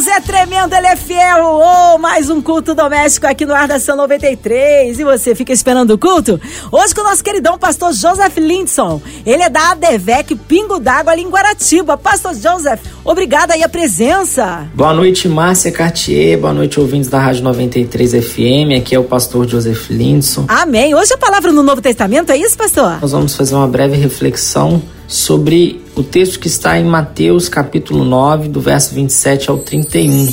Deus 0.00 0.16
é 0.16 0.20
tremendo, 0.20 0.74
Ele 0.74 0.86
é 0.86 0.96
fiel. 0.96 1.44
Oh, 1.44 1.98
mais 1.98 2.30
um 2.30 2.40
culto 2.40 2.74
doméstico 2.74 3.26
aqui 3.26 3.44
no 3.44 3.52
Ar 3.52 3.68
da 3.68 3.78
São 3.78 3.94
93. 3.98 4.98
E 4.98 5.04
você 5.04 5.34
fica 5.34 5.52
esperando 5.52 5.90
o 5.90 5.98
culto? 5.98 6.40
Hoje 6.72 6.94
com 6.94 7.02
o 7.02 7.04
nosso 7.04 7.22
queridão 7.22 7.58
pastor 7.58 7.92
Joseph 7.92 8.38
Lindson. 8.38 9.02
Ele 9.26 9.42
é 9.42 9.50
da 9.50 9.72
ADVEC 9.72 10.36
Pingo 10.36 10.80
d'Água 10.80 11.12
ali 11.12 11.20
em 11.20 11.28
Guaratiba. 11.28 11.98
Pastor 11.98 12.32
Joseph, 12.32 12.80
obrigada 13.04 13.52
aí 13.52 13.62
a 13.62 13.68
presença. 13.68 14.66
Boa 14.72 14.94
noite, 14.94 15.28
Márcia 15.28 15.70
Cartier. 15.70 16.38
Boa 16.38 16.54
noite, 16.54 16.80
ouvintes 16.80 17.10
da 17.10 17.20
Rádio 17.20 17.44
93 17.44 18.12
FM. 18.24 18.78
Aqui 18.78 18.94
é 18.94 18.98
o 18.98 19.04
pastor 19.04 19.46
Joseph 19.46 19.90
Lindson. 19.90 20.46
Amém. 20.48 20.94
Hoje 20.94 21.12
a 21.12 21.18
palavra 21.18 21.52
no 21.52 21.62
Novo 21.62 21.82
Testamento, 21.82 22.32
é 22.32 22.38
isso, 22.38 22.56
pastor? 22.56 23.02
Nós 23.02 23.12
vamos 23.12 23.36
fazer 23.36 23.54
uma 23.54 23.68
breve 23.68 23.98
reflexão 23.98 24.82
sobre 25.10 25.84
o 25.96 26.04
texto 26.04 26.38
que 26.38 26.46
está 26.46 26.78
em 26.78 26.84
Mateus 26.84 27.48
capítulo 27.48 28.04
9, 28.04 28.48
do 28.48 28.60
verso 28.60 28.94
27 28.94 29.50
ao 29.50 29.58
31. 29.58 30.28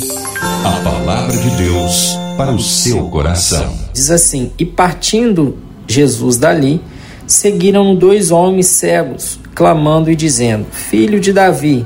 A 0.63 0.71
palavra 0.83 1.35
de 1.35 1.49
Deus 1.57 2.15
para 2.37 2.51
o 2.51 2.59
seu 2.59 3.09
coração. 3.09 3.73
Diz 3.91 4.11
assim: 4.11 4.51
E 4.55 4.63
partindo 4.63 5.57
Jesus 5.87 6.37
dali, 6.37 6.79
seguiram 7.25 7.95
dois 7.95 8.29
homens 8.29 8.67
cegos, 8.67 9.39
clamando 9.55 10.11
e 10.11 10.15
dizendo: 10.15 10.67
Filho 10.71 11.19
de 11.19 11.33
Davi, 11.33 11.83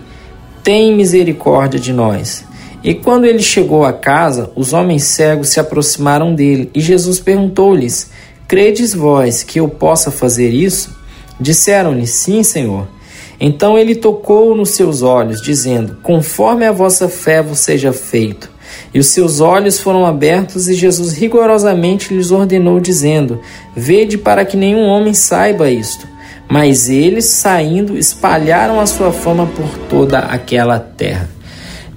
tem 0.62 0.94
misericórdia 0.94 1.80
de 1.80 1.94
nós. 1.94 2.44
E 2.84 2.94
quando 2.94 3.24
ele 3.24 3.42
chegou 3.42 3.86
à 3.86 3.94
casa, 3.94 4.52
os 4.54 4.74
homens 4.74 5.06
cegos 5.06 5.48
se 5.48 5.62
aproximaram 5.62 6.36
dele, 6.36 6.70
e 6.76 6.82
Jesus 6.82 7.22
perguntou-lhes: 7.22 8.12
Credes 8.50 8.94
vós 8.94 9.44
que 9.44 9.62
eu 9.62 9.70
possa 9.70 10.12
fazer 10.12 10.50
isso? 10.50 11.00
Disseram-lhe: 11.42 12.06
Sim, 12.06 12.44
Senhor. 12.44 12.88
Então 13.40 13.76
ele 13.76 13.96
tocou 13.96 14.56
nos 14.56 14.70
seus 14.70 15.02
olhos, 15.02 15.42
dizendo: 15.42 15.98
Conforme 16.04 16.66
a 16.66 16.72
vossa 16.72 17.10
fé 17.10 17.42
vos 17.42 17.58
seja 17.58 17.92
feito. 17.92 18.52
E 18.94 19.00
os 19.00 19.08
seus 19.08 19.42
olhos 19.42 19.80
foram 19.80 20.06
abertos, 20.06 20.70
e 20.70 20.76
Jesus 20.76 21.14
rigorosamente 21.14 22.14
lhes 22.14 22.30
ordenou, 22.30 22.80
dizendo: 22.80 23.42
Vede 23.76 24.18
para 24.20 24.46
que 24.46 24.56
nenhum 24.56 24.86
homem 24.86 25.16
saiba 25.16 25.70
isto. 25.72 26.08
Mas 26.48 26.90
eles, 26.90 27.26
saindo, 27.26 27.98
espalharam 27.98 28.80
a 28.80 28.86
sua 28.86 29.12
fama 29.12 29.48
por 29.48 29.68
toda 29.90 30.20
aquela 30.20 30.80
terra. 30.80 31.28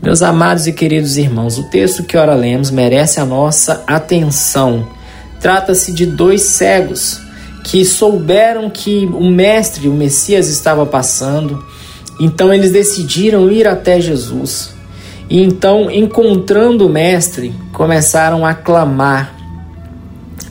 Meus 0.00 0.22
amados 0.22 0.66
e 0.66 0.72
queridos 0.72 1.18
irmãos, 1.18 1.58
o 1.58 1.64
texto 1.64 2.04
que 2.04 2.16
ora 2.16 2.34
lemos 2.34 2.70
merece 2.70 3.20
a 3.20 3.24
nossa 3.24 3.82
atenção. 3.86 4.88
Trata-se 5.40 5.92
de 5.92 6.06
dois 6.06 6.42
cegos 6.42 7.23
que 7.64 7.82
souberam 7.82 8.68
que 8.68 9.06
o 9.06 9.30
Mestre, 9.30 9.88
o 9.88 9.92
Messias, 9.92 10.48
estava 10.48 10.84
passando, 10.84 11.64
então 12.20 12.52
eles 12.52 12.70
decidiram 12.70 13.50
ir 13.50 13.66
até 13.66 13.98
Jesus. 13.98 14.74
E 15.30 15.42
então, 15.42 15.90
encontrando 15.90 16.86
o 16.86 16.90
Mestre, 16.90 17.54
começaram 17.72 18.44
a 18.44 18.52
clamar, 18.52 19.34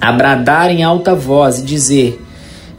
a 0.02 0.12
bradar 0.12 0.72
em 0.72 0.84
alta 0.84 1.14
voz 1.14 1.60
e 1.60 1.62
dizer: 1.62 2.20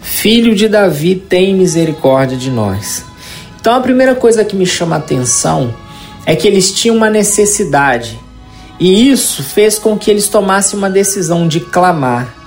Filho 0.01 0.55
de 0.55 0.69
Davi, 0.69 1.15
tem 1.15 1.55
misericórdia 1.55 2.37
de 2.37 2.51
nós. 2.51 3.05
Então, 3.61 3.73
a 3.73 3.81
primeira 3.81 4.17
coisa 4.17 4.45
que 4.45 4.57
me 4.57 4.67
chama 4.67 4.97
a 4.97 4.99
atenção 4.99 5.73
é 6.27 6.35
que 6.35 6.49
eles 6.49 6.73
tinham 6.73 6.97
uma 6.97 7.09
necessidade, 7.09 8.19
e 8.81 9.09
isso 9.09 9.45
fez 9.45 9.79
com 9.79 9.97
que 9.97 10.11
eles 10.11 10.29
tomassem 10.29 10.77
uma 10.77 10.91
decisão 10.91 11.47
de 11.47 11.61
clamar. 11.61 12.44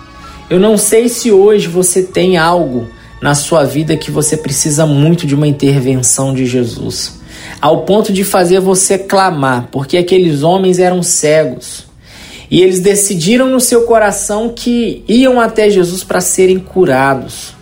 Eu 0.49 0.61
não 0.61 0.77
sei 0.77 1.09
se 1.09 1.29
hoje 1.29 1.67
você 1.67 2.01
tem 2.01 2.37
algo 2.37 2.87
na 3.21 3.35
sua 3.35 3.65
vida 3.65 3.97
que 3.97 4.09
você 4.09 4.37
precisa 4.37 4.85
muito 4.85 5.27
de 5.27 5.35
uma 5.35 5.45
intervenção 5.45 6.33
de 6.33 6.45
Jesus, 6.45 7.19
ao 7.59 7.83
ponto 7.83 8.13
de 8.13 8.23
fazer 8.23 8.61
você 8.61 8.97
clamar, 8.97 9.67
porque 9.69 9.97
aqueles 9.97 10.43
homens 10.43 10.80
eram 10.80 11.03
cegos. 11.03 11.86
E 12.49 12.61
eles 12.61 12.80
decidiram 12.80 13.49
no 13.49 13.59
seu 13.59 13.81
coração 13.81 14.53
que 14.55 15.03
iam 15.05 15.37
até 15.37 15.69
Jesus 15.69 16.02
para 16.02 16.21
serem 16.21 16.59
curados. 16.59 17.53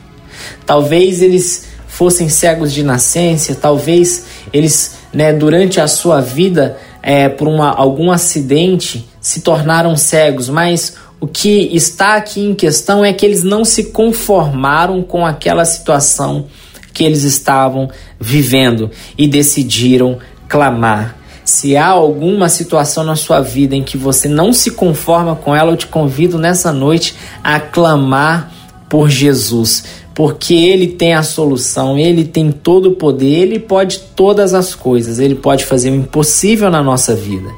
Talvez 0.63 1.23
eles 1.23 1.65
fossem 1.87 2.29
cegos 2.29 2.71
de 2.71 2.83
nascença, 2.83 3.55
talvez 3.55 4.25
eles, 4.53 4.97
né, 5.11 5.33
durante 5.33 5.81
a 5.81 5.87
sua 5.87 6.21
vida, 6.21 6.77
é, 7.01 7.29
por 7.29 7.47
uma, 7.47 7.71
algum 7.71 8.11
acidente, 8.11 9.09
se 9.19 9.41
tornaram 9.41 9.97
cegos, 9.97 10.49
mas 10.49 10.97
o 11.19 11.27
que 11.27 11.69
está 11.73 12.15
aqui 12.15 12.41
em 12.41 12.53
questão 12.53 13.03
é 13.03 13.13
que 13.13 13.25
eles 13.25 13.43
não 13.43 13.63
se 13.63 13.85
conformaram 13.85 15.01
com 15.01 15.25
aquela 15.25 15.65
situação 15.65 16.47
que 16.93 17.03
eles 17.03 17.23
estavam 17.23 17.89
vivendo 18.19 18.89
e 19.17 19.27
decidiram 19.27 20.17
clamar. 20.47 21.17
Se 21.43 21.77
há 21.77 21.87
alguma 21.87 22.49
situação 22.49 23.03
na 23.03 23.15
sua 23.15 23.39
vida 23.39 23.75
em 23.75 23.83
que 23.83 23.97
você 23.97 24.27
não 24.27 24.51
se 24.51 24.71
conforma 24.71 25.35
com 25.35 25.55
ela, 25.55 25.71
eu 25.71 25.77
te 25.77 25.87
convido 25.87 26.39
nessa 26.39 26.71
noite 26.71 27.15
a 27.43 27.59
clamar 27.59 28.51
por 28.89 29.09
Jesus, 29.09 29.83
porque 30.13 30.53
ele 30.53 30.87
tem 30.87 31.13
a 31.13 31.21
solução, 31.21 31.99
ele 31.99 32.23
tem 32.23 32.51
todo 32.51 32.89
o 32.89 32.95
poder, 32.95 33.41
ele 33.41 33.59
pode 33.59 33.99
todas 34.15 34.53
as 34.53 34.73
coisas, 34.73 35.19
ele 35.19 35.35
pode 35.35 35.65
fazer 35.65 35.91
o 35.91 35.95
impossível 35.95 36.71
na 36.71 36.81
nossa 36.81 37.13
vida. 37.13 37.49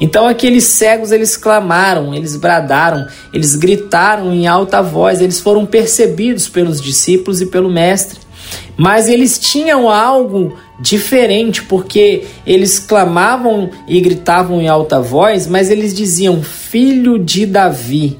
Então 0.00 0.26
aqueles 0.26 0.64
cegos 0.64 1.12
eles 1.12 1.36
clamaram, 1.36 2.14
eles 2.14 2.34
bradaram, 2.36 3.06
eles 3.32 3.54
gritaram 3.54 4.32
em 4.32 4.46
alta 4.46 4.80
voz, 4.80 5.20
eles 5.20 5.40
foram 5.40 5.66
percebidos 5.66 6.48
pelos 6.48 6.80
discípulos 6.80 7.40
e 7.40 7.46
pelo 7.46 7.70
mestre. 7.70 8.18
Mas 8.76 9.08
eles 9.08 9.38
tinham 9.38 9.90
algo 9.90 10.56
diferente, 10.80 11.62
porque 11.62 12.24
eles 12.46 12.78
clamavam 12.78 13.70
e 13.86 14.00
gritavam 14.00 14.60
em 14.60 14.68
alta 14.68 15.00
voz, 15.00 15.46
mas 15.46 15.70
eles 15.70 15.94
diziam: 15.94 16.42
Filho 16.42 17.18
de 17.18 17.44
Davi, 17.44 18.18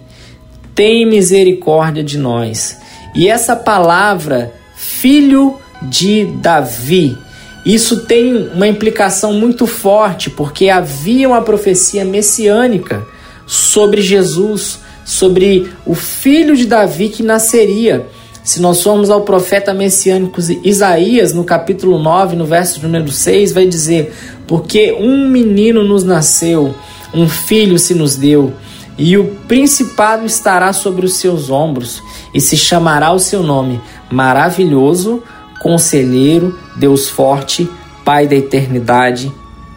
tem 0.75 1.07
misericórdia 1.07 2.05
de 2.05 2.19
nós. 2.19 2.79
E 3.15 3.27
essa 3.27 3.57
palavra, 3.57 4.53
filho 4.77 5.57
de 5.83 6.27
Davi, 6.27 7.17
isso 7.65 8.01
tem 8.01 8.49
uma 8.55 8.67
implicação 8.67 9.35
muito 9.35 9.67
forte, 9.67 10.31
porque 10.31 10.69
havia 10.69 11.29
uma 11.29 11.43
profecia 11.43 12.05
messiânica 12.05 13.07
sobre 13.47 14.01
Jesus, 14.01 14.79
sobre 15.05 15.71
o 15.85 15.95
filho 15.95 16.57
de 16.57 16.67
Davi 16.67 17.09
que 17.09 17.23
nasceria. 17.23 18.07
Se 18.43 18.61
nós 18.63 18.83
formos 18.83 19.11
ao 19.11 19.23
profeta 19.23 19.75
messiânico 19.75 20.41
Isaías, 20.65 21.35
no 21.35 21.45
capítulo 21.45 21.99
9, 21.99 22.37
no 22.37 22.47
verso 22.47 22.81
número 22.83 23.13
6, 23.13 23.53
vai 23.53 23.67
dizer: 23.67 24.15
Porque 24.47 24.93
um 24.93 25.29
menino 25.29 25.85
nos 25.85 26.03
nasceu, 26.03 26.75
um 27.13 27.29
filho 27.29 27.79
se 27.79 27.95
nos 27.95 28.17
deu, 28.17 28.55
e 28.97 29.19
o 29.19 29.37
principado 29.47 30.25
estará 30.25 30.73
sobre 30.73 31.05
os 31.05 31.17
seus 31.17 31.51
ombros, 31.51 32.03
e 32.33 32.41
se 32.41 32.57
chamará 32.57 33.13
o 33.13 33.19
seu 33.19 33.43
nome 33.43 33.81
Maravilhoso, 34.11 35.23
Conselheiro, 35.61 36.59
Deus 36.77 37.09
Forte, 37.09 37.69
Pai 38.05 38.27
da 38.27 38.35
Eternidade, 38.35 39.33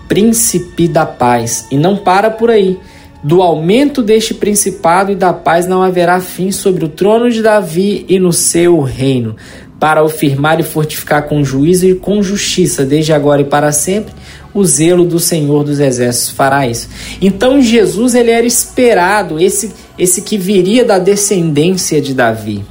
Príncipe 0.07 0.88
da 0.88 1.05
Paz. 1.05 1.67
E 1.69 1.77
não 1.77 1.97
para 1.97 2.31
por 2.31 2.49
aí. 2.49 2.79
Do 3.23 3.41
aumento 3.41 4.01
deste 4.01 4.33
principado 4.33 5.11
e 5.11 5.16
da 5.16 5.31
paz 5.31 5.66
não 5.66 5.81
haverá 5.81 6.19
fim 6.19 6.51
sobre 6.51 6.83
o 6.83 6.89
trono 6.89 7.31
de 7.31 7.41
Davi 7.41 8.05
e 8.09 8.19
no 8.19 8.33
seu 8.33 8.81
reino, 8.81 9.38
para 9.79 10.03
o 10.03 10.09
firmar 10.09 10.59
e 10.59 10.63
fortificar 10.63 11.23
com 11.23 11.41
juízo 11.41 11.85
e 11.85 11.95
com 11.95 12.22
justiça, 12.22 12.83
desde 12.85 13.13
agora 13.13 13.41
e 13.41 13.45
para 13.45 13.72
sempre. 13.72 14.13
O 14.53 14.66
zelo 14.66 15.05
do 15.05 15.22
Senhor 15.22 15.63
dos 15.63 15.79
Exércitos 15.79 16.31
fará 16.31 16.67
isso. 16.67 16.89
Então 17.22 17.61
Jesus 17.61 18.13
ele 18.13 18.29
era 18.29 18.45
esperado, 18.45 19.40
esse 19.40 19.72
esse 19.97 20.22
que 20.22 20.37
viria 20.37 20.84
da 20.84 20.99
descendência 20.99 22.02
de 22.02 22.13
Davi. 22.13 22.66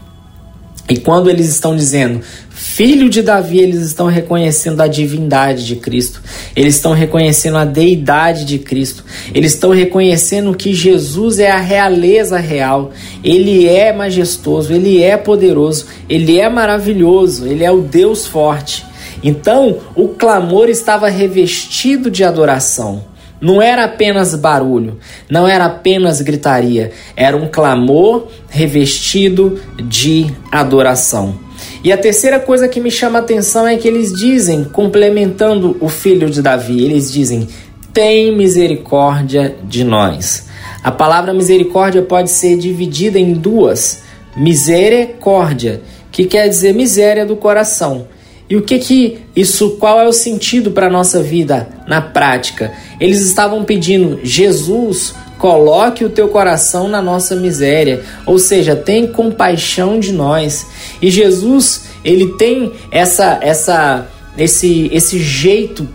E 0.88 0.98
quando 0.98 1.30
eles 1.30 1.48
estão 1.48 1.74
dizendo 1.74 2.20
filho 2.62 3.10
de 3.10 3.22
Davi, 3.22 3.58
eles 3.58 3.80
estão 3.80 4.06
reconhecendo 4.06 4.80
a 4.80 4.86
divindade 4.86 5.66
de 5.66 5.74
Cristo, 5.74 6.22
eles 6.54 6.76
estão 6.76 6.92
reconhecendo 6.92 7.58
a 7.58 7.64
deidade 7.64 8.44
de 8.44 8.56
Cristo, 8.56 9.04
eles 9.34 9.54
estão 9.54 9.70
reconhecendo 9.70 10.54
que 10.54 10.72
Jesus 10.72 11.40
é 11.40 11.50
a 11.50 11.58
realeza 11.58 12.38
real, 12.38 12.92
ele 13.24 13.66
é 13.66 13.92
majestoso, 13.92 14.72
ele 14.72 15.02
é 15.02 15.16
poderoso, 15.16 15.86
ele 16.08 16.38
é 16.38 16.48
maravilhoso, 16.48 17.48
ele 17.48 17.64
é 17.64 17.70
o 17.70 17.80
Deus 17.80 18.28
forte. 18.28 18.86
Então, 19.24 19.78
o 19.96 20.08
clamor 20.08 20.68
estava 20.68 21.08
revestido 21.08 22.10
de 22.12 22.22
adoração. 22.22 23.04
Não 23.40 23.60
era 23.60 23.84
apenas 23.84 24.36
barulho, 24.36 24.98
não 25.28 25.48
era 25.48 25.64
apenas 25.64 26.20
gritaria, 26.20 26.92
era 27.16 27.36
um 27.36 27.48
clamor 27.48 28.28
revestido 28.48 29.60
de 29.82 30.32
adoração. 30.52 31.51
E 31.84 31.90
a 31.90 31.98
terceira 31.98 32.38
coisa 32.38 32.68
que 32.68 32.80
me 32.80 32.90
chama 32.90 33.18
a 33.18 33.22
atenção 33.22 33.66
é 33.66 33.76
que 33.76 33.88
eles 33.88 34.12
dizem, 34.12 34.62
complementando 34.64 35.76
o 35.80 35.88
filho 35.88 36.30
de 36.30 36.40
Davi, 36.40 36.84
eles 36.84 37.10
dizem: 37.10 37.48
tem 37.92 38.36
misericórdia 38.36 39.56
de 39.64 39.82
nós. 39.82 40.46
A 40.84 40.92
palavra 40.92 41.34
misericórdia 41.34 42.02
pode 42.02 42.30
ser 42.30 42.56
dividida 42.56 43.18
em 43.18 43.32
duas: 43.32 44.02
misericórdia, 44.36 45.82
que 46.12 46.24
quer 46.24 46.48
dizer 46.48 46.72
miséria 46.72 47.26
do 47.26 47.34
coração. 47.34 48.06
E 48.48 48.56
o 48.56 48.62
que 48.62 48.78
que 48.78 49.18
isso, 49.34 49.70
qual 49.80 49.98
é 49.98 50.06
o 50.06 50.12
sentido 50.12 50.72
para 50.72 50.86
a 50.86 50.90
nossa 50.90 51.22
vida 51.22 51.68
na 51.88 52.02
prática? 52.02 52.72
Eles 53.00 53.20
estavam 53.22 53.64
pedindo, 53.64 54.20
Jesus, 54.22 55.14
coloque 55.42 56.04
o 56.04 56.08
teu 56.08 56.28
coração 56.28 56.86
na 56.86 57.02
nossa 57.02 57.34
miséria, 57.34 58.04
ou 58.24 58.38
seja, 58.38 58.76
tem 58.76 59.08
compaixão 59.08 59.98
de 59.98 60.12
nós. 60.12 60.64
E 61.02 61.10
Jesus, 61.10 61.86
ele 62.04 62.34
tem 62.34 62.72
essa 62.92 63.40
essa 63.42 64.06
esse 64.38 64.88
esse 64.92 65.18
jeito 65.18 65.88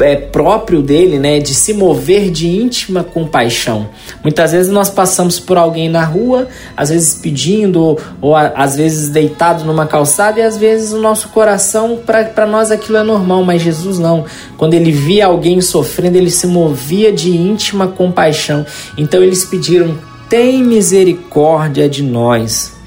é, 0.00 0.16
próprio 0.16 0.82
dele, 0.82 1.18
né, 1.18 1.38
de 1.38 1.54
se 1.54 1.74
mover 1.74 2.30
de 2.30 2.48
íntima 2.48 3.04
compaixão. 3.04 3.88
Muitas 4.22 4.52
vezes 4.52 4.70
nós 4.70 4.90
passamos 4.90 5.38
por 5.38 5.56
alguém 5.56 5.88
na 5.88 6.04
rua, 6.04 6.48
às 6.76 6.88
vezes 6.88 7.14
pedindo, 7.14 7.82
ou, 7.82 8.00
ou 8.20 8.36
às 8.36 8.76
vezes 8.76 9.08
deitado 9.10 9.64
numa 9.64 9.86
calçada, 9.86 10.40
e 10.40 10.42
às 10.42 10.56
vezes 10.56 10.92
o 10.92 10.98
nosso 10.98 11.28
coração, 11.28 11.98
para 12.04 12.46
nós 12.46 12.70
aquilo 12.70 12.98
é 12.98 13.02
normal, 13.02 13.44
mas 13.44 13.62
Jesus 13.62 13.98
não. 13.98 14.24
Quando 14.56 14.74
ele 14.74 14.92
via 14.92 15.26
alguém 15.26 15.60
sofrendo, 15.60 16.16
ele 16.16 16.30
se 16.30 16.46
movia 16.46 17.12
de 17.12 17.36
íntima 17.36 17.88
compaixão. 17.88 18.64
Então 18.96 19.22
eles 19.22 19.44
pediram: 19.44 19.98
tem 20.28 20.62
misericórdia 20.62 21.88
de 21.88 22.02
nós. 22.02 22.79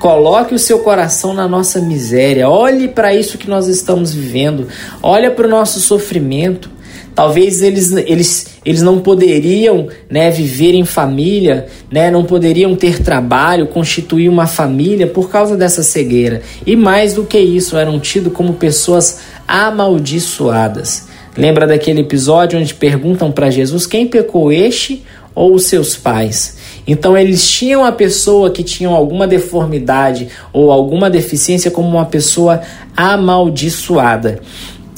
Coloque 0.00 0.54
o 0.54 0.58
seu 0.58 0.78
coração 0.78 1.34
na 1.34 1.46
nossa 1.46 1.78
miséria. 1.78 2.48
Olhe 2.48 2.88
para 2.88 3.14
isso 3.14 3.36
que 3.36 3.50
nós 3.50 3.66
estamos 3.66 4.14
vivendo. 4.14 4.66
Olha 5.02 5.30
para 5.30 5.46
o 5.46 5.50
nosso 5.50 5.78
sofrimento. 5.78 6.70
Talvez 7.14 7.60
eles, 7.60 7.92
eles, 7.92 8.46
eles 8.64 8.80
não 8.80 9.00
poderiam 9.00 9.88
né, 10.08 10.30
viver 10.30 10.72
em 10.72 10.86
família, 10.86 11.66
né, 11.92 12.10
não 12.10 12.24
poderiam 12.24 12.74
ter 12.74 13.02
trabalho, 13.02 13.66
constituir 13.66 14.30
uma 14.30 14.46
família 14.46 15.06
por 15.06 15.28
causa 15.28 15.54
dessa 15.54 15.82
cegueira. 15.82 16.40
E 16.64 16.74
mais 16.74 17.12
do 17.12 17.26
que 17.26 17.38
isso, 17.38 17.76
eram 17.76 18.00
tidos 18.00 18.32
como 18.32 18.54
pessoas 18.54 19.20
amaldiçoadas. 19.46 21.08
Lembra 21.36 21.66
daquele 21.66 22.00
episódio 22.00 22.58
onde 22.58 22.72
perguntam 22.72 23.30
para 23.30 23.50
Jesus 23.50 23.86
quem 23.86 24.06
pecou 24.06 24.50
este 24.50 25.04
ou 25.34 25.54
os 25.54 25.64
seus 25.64 25.94
pais? 25.94 26.56
Então 26.86 27.16
eles 27.16 27.48
tinham 27.48 27.84
a 27.84 27.92
pessoa 27.92 28.50
que 28.50 28.62
tinha 28.62 28.88
alguma 28.88 29.26
deformidade 29.26 30.28
ou 30.52 30.70
alguma 30.70 31.08
deficiência 31.08 31.70
como 31.70 31.88
uma 31.88 32.06
pessoa 32.06 32.60
amaldiçoada. 32.96 34.40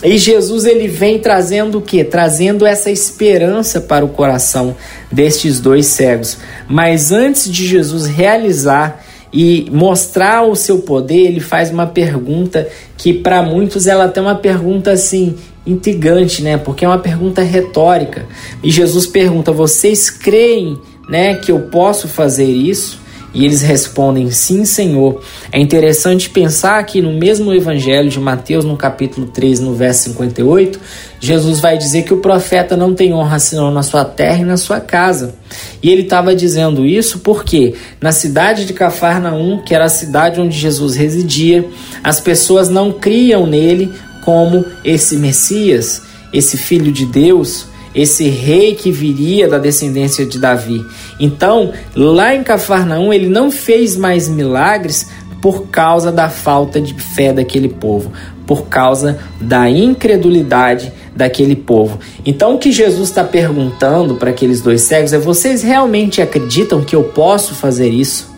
E 0.04 0.18
Jesus 0.18 0.64
ele 0.64 0.88
vem 0.88 1.20
trazendo 1.20 1.78
o 1.78 1.82
que? 1.82 2.02
Trazendo 2.02 2.66
essa 2.66 2.90
esperança 2.90 3.80
para 3.80 4.04
o 4.04 4.08
coração 4.08 4.74
destes 5.10 5.60
dois 5.60 5.86
cegos. 5.86 6.38
Mas 6.68 7.12
antes 7.12 7.50
de 7.50 7.66
Jesus 7.66 8.06
realizar 8.06 9.04
e 9.32 9.68
mostrar 9.70 10.42
o 10.42 10.56
seu 10.56 10.80
poder, 10.80 11.20
ele 11.20 11.40
faz 11.40 11.70
uma 11.70 11.86
pergunta 11.86 12.68
que 12.96 13.14
para 13.14 13.42
muitos 13.42 13.86
ela 13.86 14.08
tem 14.08 14.22
uma 14.22 14.34
pergunta 14.34 14.90
assim 14.90 15.36
intrigante, 15.64 16.42
né? 16.42 16.56
Porque 16.58 16.84
é 16.84 16.88
uma 16.88 16.98
pergunta 16.98 17.40
retórica. 17.40 18.26
E 18.60 18.72
Jesus 18.72 19.06
pergunta: 19.06 19.52
"Vocês 19.52 20.10
creem 20.10 20.78
né, 21.08 21.34
que 21.34 21.50
eu 21.52 21.60
posso 21.60 22.08
fazer 22.08 22.46
isso? 22.46 23.02
E 23.34 23.44
eles 23.44 23.62
respondem: 23.62 24.30
Sim, 24.30 24.64
Senhor. 24.64 25.22
É 25.50 25.58
interessante 25.58 26.28
pensar 26.28 26.82
que 26.84 27.00
no 27.00 27.12
mesmo 27.12 27.52
evangelho 27.52 28.10
de 28.10 28.20
Mateus, 28.20 28.64
no 28.64 28.76
capítulo 28.76 29.26
3, 29.26 29.60
no 29.60 29.74
verso 29.74 30.04
58, 30.10 30.78
Jesus 31.18 31.60
vai 31.60 31.78
dizer 31.78 32.02
que 32.02 32.12
o 32.12 32.18
profeta 32.18 32.76
não 32.76 32.94
tem 32.94 33.14
honra 33.14 33.38
senão 33.38 33.70
na 33.70 33.82
sua 33.82 34.04
terra 34.04 34.42
e 34.42 34.44
na 34.44 34.56
sua 34.56 34.80
casa. 34.80 35.34
E 35.82 35.90
ele 35.90 36.02
estava 36.02 36.34
dizendo 36.34 36.84
isso 36.84 37.20
porque 37.20 37.74
na 38.00 38.12
cidade 38.12 38.66
de 38.66 38.72
Cafarnaum, 38.74 39.62
que 39.62 39.74
era 39.74 39.86
a 39.86 39.90
cidade 39.90 40.40
onde 40.40 40.56
Jesus 40.56 40.94
residia, 40.94 41.64
as 42.04 42.20
pessoas 42.20 42.68
não 42.68 42.92
criam 42.92 43.46
nele 43.46 43.90
como 44.24 44.64
esse 44.84 45.16
Messias, 45.16 46.02
esse 46.32 46.56
filho 46.56 46.92
de 46.92 47.06
Deus, 47.06 47.66
esse 47.94 48.28
rei 48.28 48.74
que 48.74 48.90
viria 48.90 49.48
da 49.48 49.58
descendência 49.58 50.24
de 50.24 50.38
Davi. 50.38 50.84
Então, 51.20 51.72
lá 51.94 52.34
em 52.34 52.42
Cafarnaum, 52.42 53.12
ele 53.12 53.28
não 53.28 53.50
fez 53.50 53.96
mais 53.96 54.28
milagres 54.28 55.08
por 55.40 55.66
causa 55.66 56.12
da 56.12 56.28
falta 56.28 56.80
de 56.80 56.94
fé 56.94 57.32
daquele 57.32 57.68
povo, 57.68 58.12
por 58.46 58.66
causa 58.68 59.18
da 59.40 59.68
incredulidade 59.68 60.92
daquele 61.14 61.56
povo. 61.56 61.98
Então, 62.24 62.54
o 62.54 62.58
que 62.58 62.70
Jesus 62.70 63.08
está 63.08 63.24
perguntando 63.24 64.14
para 64.14 64.30
aqueles 64.30 64.60
dois 64.62 64.82
cegos 64.82 65.12
é: 65.12 65.18
vocês 65.18 65.62
realmente 65.62 66.22
acreditam 66.22 66.84
que 66.84 66.94
eu 66.94 67.02
posso 67.02 67.54
fazer 67.54 67.88
isso? 67.88 68.30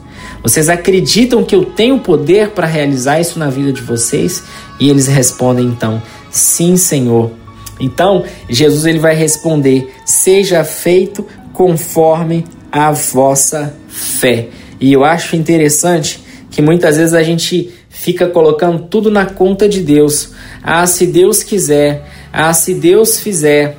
Vocês 0.42 0.68
acreditam 0.68 1.44
que 1.44 1.54
eu 1.54 1.64
tenho 1.64 1.98
poder 2.00 2.50
para 2.50 2.66
realizar 2.66 3.20
isso 3.20 3.38
na 3.38 3.48
vida 3.48 3.72
de 3.72 3.82
vocês? 3.82 4.42
E 4.80 4.88
eles 4.88 5.06
respondem 5.06 5.66
então: 5.66 6.02
Sim, 6.30 6.76
Senhor. 6.76 7.43
Então, 7.80 8.24
Jesus 8.48 8.84
ele 8.86 8.98
vai 8.98 9.14
responder: 9.14 9.92
"Seja 10.04 10.64
feito 10.64 11.26
conforme 11.52 12.44
a 12.70 12.90
vossa 12.92 13.74
fé". 13.88 14.48
E 14.80 14.92
eu 14.92 15.04
acho 15.04 15.36
interessante 15.36 16.22
que 16.50 16.62
muitas 16.62 16.96
vezes 16.96 17.14
a 17.14 17.22
gente 17.22 17.72
fica 17.88 18.28
colocando 18.28 18.86
tudo 18.88 19.10
na 19.10 19.26
conta 19.26 19.68
de 19.68 19.80
Deus. 19.80 20.32
Ah, 20.62 20.86
se 20.86 21.06
Deus 21.06 21.42
quiser, 21.42 22.04
ah, 22.32 22.52
se 22.52 22.74
Deus 22.74 23.18
fizer. 23.18 23.76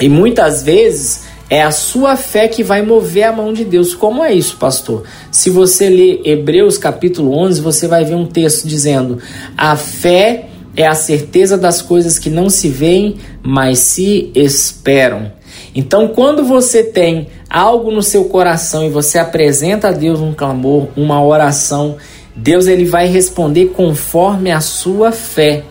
E 0.00 0.08
muitas 0.08 0.62
vezes 0.62 1.24
é 1.48 1.62
a 1.62 1.72
sua 1.72 2.16
fé 2.16 2.46
que 2.46 2.62
vai 2.62 2.80
mover 2.80 3.24
a 3.24 3.32
mão 3.32 3.52
de 3.52 3.64
Deus. 3.64 3.92
Como 3.92 4.22
é 4.22 4.32
isso, 4.32 4.56
pastor? 4.56 5.02
Se 5.32 5.50
você 5.50 5.88
ler 5.88 6.20
Hebreus 6.24 6.78
capítulo 6.78 7.36
11, 7.36 7.60
você 7.60 7.88
vai 7.88 8.04
ver 8.04 8.14
um 8.14 8.26
texto 8.26 8.68
dizendo: 8.68 9.18
"A 9.56 9.74
fé 9.74 10.49
é 10.76 10.86
a 10.86 10.94
certeza 10.94 11.58
das 11.58 11.82
coisas 11.82 12.18
que 12.18 12.30
não 12.30 12.48
se 12.48 12.68
veem, 12.68 13.16
mas 13.42 13.78
se 13.80 14.30
esperam. 14.34 15.32
Então, 15.74 16.08
quando 16.08 16.44
você 16.44 16.82
tem 16.82 17.28
algo 17.48 17.90
no 17.90 18.02
seu 18.02 18.24
coração 18.24 18.84
e 18.84 18.90
você 18.90 19.18
apresenta 19.18 19.88
a 19.88 19.92
Deus 19.92 20.20
um 20.20 20.32
clamor, 20.32 20.88
uma 20.96 21.24
oração, 21.24 21.96
Deus 22.34 22.66
ele 22.66 22.84
vai 22.84 23.06
responder 23.06 23.66
conforme 23.76 24.50
a 24.50 24.60
sua 24.60 25.12
fé. 25.12 25.64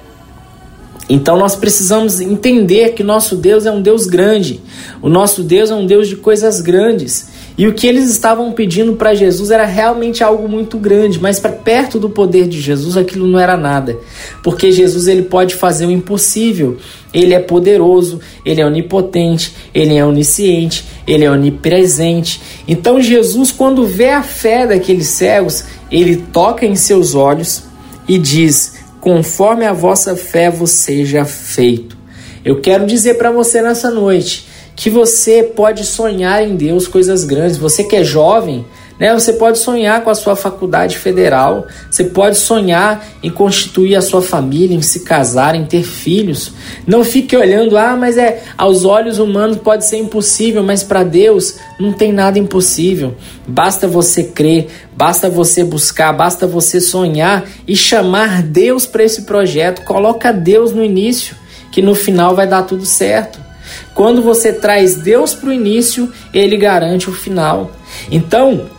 Então 1.10 1.36
nós 1.36 1.56
precisamos 1.56 2.22
entender 2.22 2.94
que 2.94 3.02
nosso 3.02 3.36
Deus 3.36 3.66
é 3.66 3.72
um 3.72 3.82
Deus 3.82 4.06
grande. 4.06 4.62
O 5.02 5.10
nosso 5.10 5.42
Deus 5.42 5.72
é 5.72 5.76
um 5.76 5.88
Deus 5.88 6.08
de 6.08 6.16
coisas 6.16 6.62
grandes. 6.62 7.30
E 7.60 7.68
o 7.68 7.74
que 7.74 7.86
eles 7.86 8.10
estavam 8.10 8.54
pedindo 8.54 8.94
para 8.94 9.14
Jesus 9.14 9.52
era 9.52 9.66
realmente 9.66 10.24
algo 10.24 10.48
muito 10.48 10.78
grande, 10.78 11.20
mas 11.20 11.42
para 11.42 11.52
perto 11.52 12.00
do 12.00 12.10
poder 12.10 12.48
de 12.48 12.62
Jesus 12.62 12.96
aquilo 12.96 13.28
não 13.28 13.38
era 13.38 13.58
nada. 13.58 13.98
Porque 14.42 14.72
Jesus 14.72 15.10
ele 15.10 15.24
pode 15.24 15.56
fazer 15.56 15.86
o 15.86 15.92
impossível. 15.92 16.78
Ele 17.14 17.34
é 17.34 17.40
poderoso, 17.40 18.22
ele 18.46 18.62
é 18.62 18.66
onipotente, 18.66 19.54
ele 19.76 19.94
é 19.94 20.06
onisciente, 20.06 20.86
ele 21.06 21.26
é 21.26 21.30
onipresente. 21.30 22.42
Então 22.66 23.02
Jesus, 23.02 23.52
quando 23.52 23.86
vê 23.86 24.12
a 24.12 24.24
fé 24.24 24.66
daqueles 24.66 25.08
cegos, 25.08 25.66
ele 25.92 26.16
toca 26.32 26.66
em 26.66 26.78
seus 26.78 27.14
olhos 27.14 27.64
e 28.08 28.18
diz: 28.18 28.76
"Conforme 29.02 29.66
a 29.66 29.74
vossa 29.74 30.16
fé 30.16 30.50
vos 30.50 30.72
seja 30.72 31.26
feito". 31.26 31.98
Eu 32.46 32.62
quero 32.62 32.86
dizer 32.86 33.16
para 33.16 33.32
você 33.32 33.62
nessa 33.62 33.92
noite, 33.92 34.48
que 34.80 34.90
você 34.90 35.44
pode 35.44 35.86
sonhar 35.86 36.42
em 36.42 36.56
Deus 36.56 36.88
coisas 36.88 37.26
grandes. 37.26 37.58
Você 37.58 37.84
que 37.84 37.98
é 37.98 38.04
jovem, 38.04 38.66
né? 38.98 39.14
Você 39.14 39.34
pode 39.34 39.60
sonhar 39.60 40.02
com 40.06 40.10
a 40.10 40.16
sua 40.16 40.38
faculdade 40.38 40.98
federal, 40.98 41.68
você 41.92 42.06
pode 42.06 42.38
sonhar 42.38 43.06
em 43.22 43.30
constituir 43.30 43.98
a 43.98 44.02
sua 44.02 44.22
família, 44.22 44.74
em 44.74 44.82
se 44.82 45.02
casar, 45.02 45.54
em 45.54 45.66
ter 45.66 45.84
filhos. 45.84 46.54
Não 46.88 47.04
fique 47.04 47.36
olhando, 47.36 47.78
ah, 47.78 47.98
mas 47.98 48.18
é 48.18 48.42
aos 48.58 48.86
olhos 48.86 49.20
humanos 49.20 49.58
pode 49.58 49.86
ser 49.86 49.98
impossível, 49.98 50.64
mas 50.64 50.82
para 50.82 51.04
Deus 51.04 51.56
não 51.78 51.92
tem 51.92 52.14
nada 52.14 52.40
impossível. 52.40 53.16
Basta 53.46 53.86
você 53.86 54.24
crer, 54.24 54.70
basta 54.96 55.30
você 55.30 55.62
buscar, 55.62 56.14
basta 56.14 56.48
você 56.48 56.80
sonhar 56.80 57.44
e 57.68 57.76
chamar 57.76 58.42
Deus 58.42 58.86
para 58.86 59.04
esse 59.04 59.24
projeto. 59.24 59.84
Coloca 59.84 60.32
Deus 60.32 60.72
no 60.72 60.82
início, 60.82 61.36
que 61.70 61.82
no 61.82 61.94
final 61.94 62.34
vai 62.34 62.48
dar 62.48 62.64
tudo 62.64 62.86
certo. 62.86 63.49
Quando 63.94 64.22
você 64.22 64.54
traz 64.54 64.96
Deus 64.96 65.34
para 65.34 65.50
o 65.50 65.54
início, 65.54 66.12
ele 66.34 66.58
garante 66.58 67.10
o 67.10 67.14
final. 67.14 67.72
Então, 68.12 68.70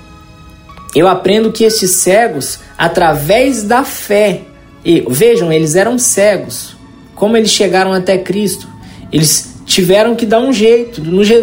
eu 0.95 1.07
aprendo 1.07 1.52
que 1.52 1.64
esses 1.64 1.90
cegos, 1.92 2.59
através 2.76 3.62
da 3.62 3.85
fé, 3.85 4.42
e, 4.85 5.04
vejam, 5.09 5.52
eles 5.52 5.75
eram 5.75 5.99
cegos. 5.99 6.76
Como 7.14 7.37
eles 7.37 7.50
chegaram 7.50 7.92
até 7.92 8.16
Cristo? 8.16 8.66
Eles 9.12 9.50
tiveram 9.66 10.16
que 10.16 10.26
dar 10.26 10.40
um 10.40 10.52
jeito. 10.52 11.02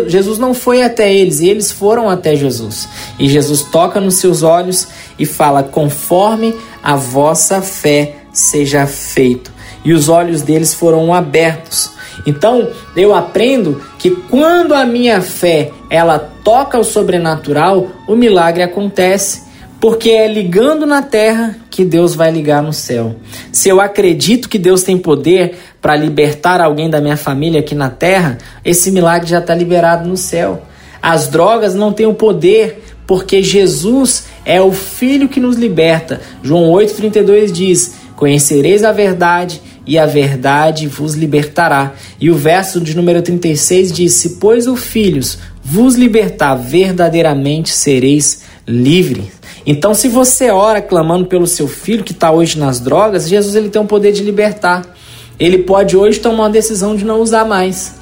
Jesus 0.09 0.37
não 0.37 0.53
foi 0.53 0.81
até 0.81 1.13
eles, 1.13 1.39
eles 1.39 1.71
foram 1.71 2.09
até 2.09 2.35
Jesus. 2.35 2.89
E 3.19 3.29
Jesus 3.29 3.61
toca 3.63 4.01
nos 4.01 4.15
seus 4.15 4.43
olhos 4.43 4.87
e 5.17 5.25
fala: 5.25 5.63
conforme 5.63 6.55
a 6.83 6.95
vossa 6.95 7.61
fé 7.61 8.15
seja 8.33 8.85
feito. 8.85 9.51
E 9.85 9.93
os 9.93 10.09
olhos 10.09 10.41
deles 10.41 10.73
foram 10.73 11.13
abertos 11.13 11.91
Então, 12.25 12.69
eu 12.95 13.13
aprendo 13.13 13.81
que 13.97 14.11
quando 14.11 14.73
a 14.73 14.85
minha 14.85 15.21
fé 15.21 15.71
ela 15.89 16.19
toca 16.43 16.77
o 16.77 16.83
sobrenatural, 16.83 17.87
o 18.07 18.15
milagre 18.15 18.63
acontece, 18.63 19.47
porque 19.79 20.09
é 20.09 20.27
ligando 20.27 20.85
na 20.85 21.01
terra 21.01 21.55
que 21.69 21.85
Deus 21.85 22.15
vai 22.15 22.31
ligar 22.31 22.63
no 22.63 22.73
céu. 22.73 23.15
Se 23.51 23.69
eu 23.69 23.79
acredito 23.79 24.49
que 24.49 24.57
Deus 24.57 24.81
tem 24.81 24.97
poder 24.97 25.57
para 25.79 25.95
libertar 25.95 26.59
alguém 26.59 26.89
da 26.89 26.99
minha 26.99 27.17
família 27.17 27.59
aqui 27.59 27.75
na 27.75 27.89
terra, 27.89 28.39
esse 28.65 28.91
milagre 28.91 29.29
já 29.29 29.39
está 29.39 29.53
liberado 29.53 30.09
no 30.09 30.17
céu. 30.17 30.63
As 31.01 31.27
drogas 31.27 31.75
não 31.75 31.93
têm 31.93 32.07
o 32.07 32.15
poder, 32.15 32.83
porque 33.05 33.43
Jesus 33.43 34.25
é 34.43 34.59
o 34.59 34.71
Filho 34.71 35.29
que 35.29 35.39
nos 35.39 35.55
liberta. 35.55 36.19
João 36.41 36.71
8,32 36.71 37.51
diz: 37.51 37.95
Conhecereis 38.15 38.83
a 38.83 38.91
verdade 38.91 39.61
e 39.87 39.97
a 39.97 40.05
verdade 40.05 40.87
vos 40.87 41.15
libertará. 41.15 41.93
E 42.19 42.29
o 42.29 42.35
verso 42.35 42.81
de 42.81 42.95
número 42.95 43.21
36 43.21 43.91
diz: 43.91 44.13
Se, 44.13 44.31
pois, 44.31 44.67
o 44.67 44.75
Filhos 44.75 45.39
vos 45.63 45.95
libertar, 45.95 46.55
verdadeiramente 46.55 47.69
sereis 47.69 48.43
livres. 48.67 49.37
Então, 49.65 49.93
se 49.93 50.07
você 50.07 50.49
ora 50.49 50.81
clamando 50.81 51.25
pelo 51.25 51.47
seu 51.47 51.67
filho 51.67 52.03
que 52.03 52.13
está 52.13 52.31
hoje 52.31 52.57
nas 52.57 52.79
drogas, 52.79 53.27
Jesus 53.27 53.55
ele 53.55 53.69
tem 53.69 53.81
o 53.81 53.85
poder 53.85 54.11
de 54.11 54.23
libertar. 54.23 54.95
Ele 55.39 55.59
pode 55.59 55.95
hoje 55.95 56.19
tomar 56.19 56.43
uma 56.43 56.49
decisão 56.49 56.95
de 56.95 57.03
não 57.03 57.19
usar 57.21 57.45
mais. 57.45 57.95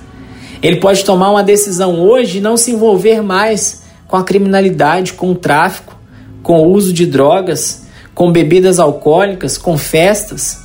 Ele 0.62 0.77
pode 0.77 1.04
tomar 1.04 1.32
uma 1.32 1.44
decisão 1.44 2.00
hoje 2.00 2.34
de 2.34 2.42
não 2.42 2.56
se 2.56 2.72
envolver 2.72 3.22
mais 3.22 3.84
com 4.08 4.15
a 4.15 4.24
criminalidade, 4.24 5.13
com 5.13 5.32
o 5.32 5.36
tráfico, 5.36 5.98
com 6.42 6.62
o 6.62 6.72
uso 6.72 6.94
de 6.94 7.06
drogas, 7.06 7.86
com 8.13 8.32
bebidas 8.32 8.80
alcoólicas, 8.80 9.58
com 9.58 9.77
festas. 9.77 10.65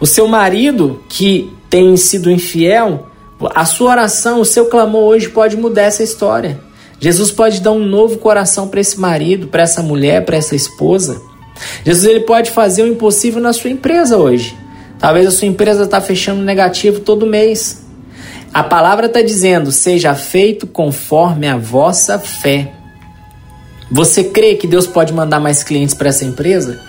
O 0.00 0.06
seu 0.06 0.28
marido 0.28 1.02
que 1.08 1.52
tem 1.68 1.96
sido 1.96 2.30
infiel, 2.30 3.08
a 3.54 3.64
sua 3.64 3.90
oração, 3.90 4.40
o 4.40 4.44
seu 4.44 4.66
clamor 4.66 5.04
hoje 5.04 5.28
pode 5.28 5.56
mudar 5.56 5.82
essa 5.82 6.02
história. 6.02 6.60
Jesus 7.00 7.30
pode 7.30 7.60
dar 7.60 7.72
um 7.72 7.84
novo 7.84 8.18
coração 8.18 8.68
para 8.68 8.80
esse 8.80 8.98
marido, 8.98 9.48
para 9.48 9.62
essa 9.62 9.82
mulher, 9.82 10.24
para 10.24 10.36
essa 10.36 10.56
esposa. 10.56 11.20
Jesus 11.84 12.04
ele 12.06 12.20
pode 12.20 12.50
fazer 12.50 12.82
o 12.82 12.88
impossível 12.88 13.40
na 13.40 13.52
sua 13.52 13.70
empresa 13.70 14.16
hoje. 14.16 14.56
Talvez 14.98 15.26
a 15.26 15.30
sua 15.30 15.46
empresa 15.46 15.84
está 15.84 16.00
fechando 16.00 16.42
negativo 16.42 17.00
todo 17.00 17.26
mês. 17.26 17.86
A 18.52 18.64
palavra 18.64 19.06
está 19.06 19.22
dizendo: 19.22 19.70
seja 19.70 20.14
feito 20.14 20.66
conforme 20.66 21.46
a 21.46 21.56
vossa 21.56 22.18
fé. 22.18 22.72
Você 23.90 24.24
crê 24.24 24.54
que 24.54 24.66
Deus 24.66 24.86
pode 24.86 25.12
mandar 25.12 25.40
mais 25.40 25.62
clientes 25.62 25.94
para 25.94 26.08
essa 26.08 26.24
empresa? 26.24 26.80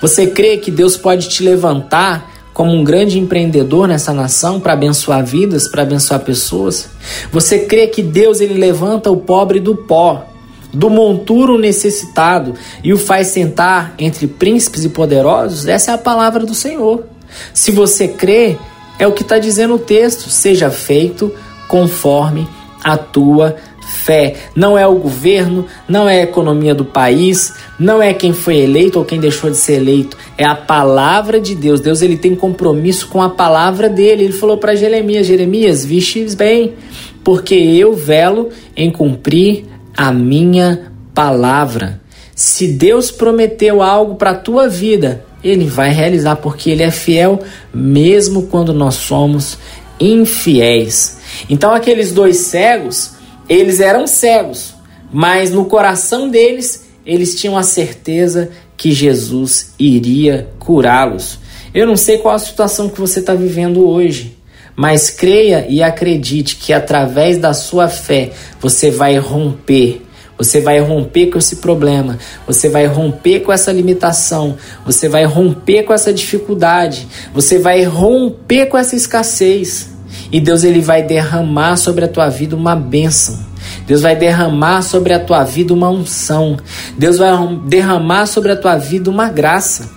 Você 0.00 0.28
crê 0.28 0.56
que 0.56 0.70
Deus 0.70 0.96
pode 0.96 1.28
te 1.28 1.42
levantar 1.42 2.35
como 2.56 2.72
um 2.72 2.82
grande 2.82 3.18
empreendedor 3.18 3.86
nessa 3.86 4.14
nação 4.14 4.58
para 4.58 4.72
abençoar 4.72 5.22
vidas, 5.22 5.68
para 5.68 5.82
abençoar 5.82 6.20
pessoas? 6.20 6.88
Você 7.30 7.58
crê 7.58 7.86
que 7.86 8.02
Deus 8.02 8.40
ele 8.40 8.54
levanta 8.54 9.10
o 9.10 9.18
pobre 9.18 9.60
do 9.60 9.76
pó, 9.76 10.24
do 10.72 10.88
monturo 10.88 11.58
necessitado 11.58 12.54
e 12.82 12.94
o 12.94 12.98
faz 12.98 13.26
sentar 13.26 13.94
entre 13.98 14.26
príncipes 14.26 14.86
e 14.86 14.88
poderosos? 14.88 15.66
Essa 15.66 15.90
é 15.90 15.94
a 15.94 15.98
palavra 15.98 16.46
do 16.46 16.54
Senhor. 16.54 17.04
Se 17.52 17.70
você 17.70 18.08
crê, 18.08 18.56
é 18.98 19.06
o 19.06 19.12
que 19.12 19.20
está 19.20 19.38
dizendo 19.38 19.74
o 19.74 19.78
texto: 19.78 20.30
seja 20.30 20.70
feito 20.70 21.30
conforme 21.68 22.48
a 22.82 22.96
tua 22.96 23.56
fé. 23.86 24.34
Não 24.54 24.76
é 24.76 24.86
o 24.86 24.96
governo, 24.96 25.66
não 25.88 26.08
é 26.08 26.20
a 26.20 26.24
economia 26.24 26.74
do 26.74 26.84
país, 26.84 27.54
não 27.78 28.02
é 28.02 28.12
quem 28.12 28.32
foi 28.32 28.58
eleito 28.58 28.98
ou 28.98 29.04
quem 29.04 29.20
deixou 29.20 29.50
de 29.50 29.56
ser 29.56 29.74
eleito. 29.74 30.16
É 30.36 30.44
a 30.44 30.54
palavra 30.54 31.40
de 31.40 31.54
Deus. 31.54 31.80
Deus 31.80 32.02
ele 32.02 32.16
tem 32.16 32.34
compromisso 32.34 33.08
com 33.08 33.22
a 33.22 33.30
palavra 33.30 33.88
dele. 33.88 34.24
Ele 34.24 34.32
falou 34.32 34.58
para 34.58 34.74
Jeremias: 34.74 35.26
Jeremias, 35.26 35.84
vistes 35.84 36.34
bem, 36.34 36.74
porque 37.22 37.54
eu 37.54 37.94
velo 37.94 38.50
em 38.76 38.90
cumprir 38.90 39.66
a 39.96 40.12
minha 40.12 40.92
palavra. 41.14 42.00
Se 42.34 42.68
Deus 42.68 43.10
prometeu 43.10 43.82
algo 43.82 44.16
para 44.16 44.32
a 44.32 44.34
tua 44.34 44.68
vida, 44.68 45.24
ele 45.42 45.64
vai 45.64 45.90
realizar, 45.90 46.36
porque 46.36 46.70
ele 46.70 46.82
é 46.82 46.90
fiel 46.90 47.40
mesmo 47.72 48.42
quando 48.48 48.74
nós 48.74 48.96
somos 48.96 49.56
infiéis. 49.98 51.18
Então, 51.48 51.72
aqueles 51.72 52.12
dois 52.12 52.38
cegos, 52.38 53.15
eles 53.48 53.80
eram 53.80 54.06
cegos, 54.06 54.74
mas 55.12 55.50
no 55.50 55.64
coração 55.66 56.28
deles, 56.28 56.86
eles 57.04 57.34
tinham 57.34 57.56
a 57.56 57.62
certeza 57.62 58.50
que 58.76 58.92
Jesus 58.92 59.74
iria 59.78 60.48
curá-los. 60.58 61.38
Eu 61.74 61.86
não 61.86 61.96
sei 61.96 62.18
qual 62.18 62.34
a 62.34 62.38
situação 62.38 62.88
que 62.88 63.00
você 63.00 63.20
está 63.20 63.34
vivendo 63.34 63.86
hoje, 63.86 64.36
mas 64.74 65.10
creia 65.10 65.66
e 65.68 65.82
acredite 65.82 66.56
que 66.56 66.72
através 66.72 67.38
da 67.38 67.54
sua 67.54 67.88
fé 67.88 68.30
você 68.60 68.90
vai 68.90 69.18
romper 69.18 70.06
você 70.38 70.60
vai 70.60 70.78
romper 70.80 71.28
com 71.28 71.38
esse 71.38 71.56
problema, 71.56 72.18
você 72.46 72.68
vai 72.68 72.86
romper 72.86 73.40
com 73.40 73.52
essa 73.52 73.72
limitação, 73.72 74.56
você 74.84 75.08
vai 75.08 75.24
romper 75.24 75.84
com 75.84 75.94
essa 75.94 76.12
dificuldade, 76.12 77.08
você 77.32 77.58
vai 77.58 77.84
romper 77.84 78.66
com 78.66 78.76
essa 78.76 78.94
escassez. 78.94 79.95
E 80.30 80.40
Deus 80.40 80.64
ele 80.64 80.80
vai 80.80 81.02
derramar 81.02 81.76
sobre 81.76 82.04
a 82.04 82.08
tua 82.08 82.28
vida 82.28 82.56
uma 82.56 82.74
bênção. 82.74 83.44
Deus 83.86 84.02
vai 84.02 84.16
derramar 84.16 84.82
sobre 84.82 85.12
a 85.12 85.20
tua 85.20 85.44
vida 85.44 85.72
uma 85.72 85.90
unção. 85.90 86.56
Deus 86.96 87.18
vai 87.18 87.30
derramar 87.66 88.26
sobre 88.26 88.52
a 88.52 88.56
tua 88.56 88.76
vida 88.76 89.10
uma 89.10 89.28
graça. 89.28 89.90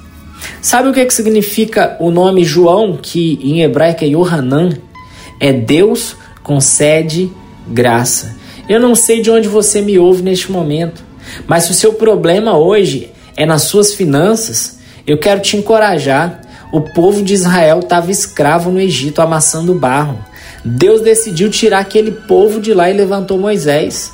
Sabe 0.61 0.89
o 0.89 0.93
que, 0.93 0.99
é 0.99 1.05
que 1.05 1.13
significa 1.13 1.97
o 1.99 2.11
nome 2.11 2.43
João, 2.43 2.97
que 3.01 3.39
em 3.41 3.61
hebraico 3.61 4.03
é 4.03 4.07
Yohanan? 4.07 4.77
É 5.39 5.51
Deus 5.51 6.15
concede 6.43 7.31
graça. 7.67 8.35
Eu 8.67 8.79
não 8.79 8.93
sei 8.93 9.21
de 9.21 9.31
onde 9.31 9.47
você 9.47 9.81
me 9.81 9.97
ouve 9.97 10.21
neste 10.21 10.51
momento, 10.51 11.03
mas 11.47 11.63
se 11.63 11.71
o 11.71 11.73
seu 11.73 11.93
problema 11.93 12.57
hoje 12.57 13.11
é 13.35 13.45
nas 13.45 13.63
suas 13.63 13.93
finanças, 13.93 14.79
eu 15.07 15.17
quero 15.17 15.41
te 15.41 15.57
encorajar. 15.57 16.41
O 16.71 16.81
povo 16.81 17.23
de 17.23 17.33
Israel 17.33 17.79
estava 17.79 18.11
escravo 18.11 18.69
no 18.69 18.79
Egito, 18.79 19.21
amassando 19.21 19.73
barro. 19.73 20.23
Deus 20.63 21.01
decidiu 21.01 21.49
tirar 21.49 21.79
aquele 21.79 22.11
povo 22.11 22.59
de 22.59 22.73
lá 22.73 22.89
e 22.89 22.93
levantou 22.93 23.39
Moisés. 23.39 24.11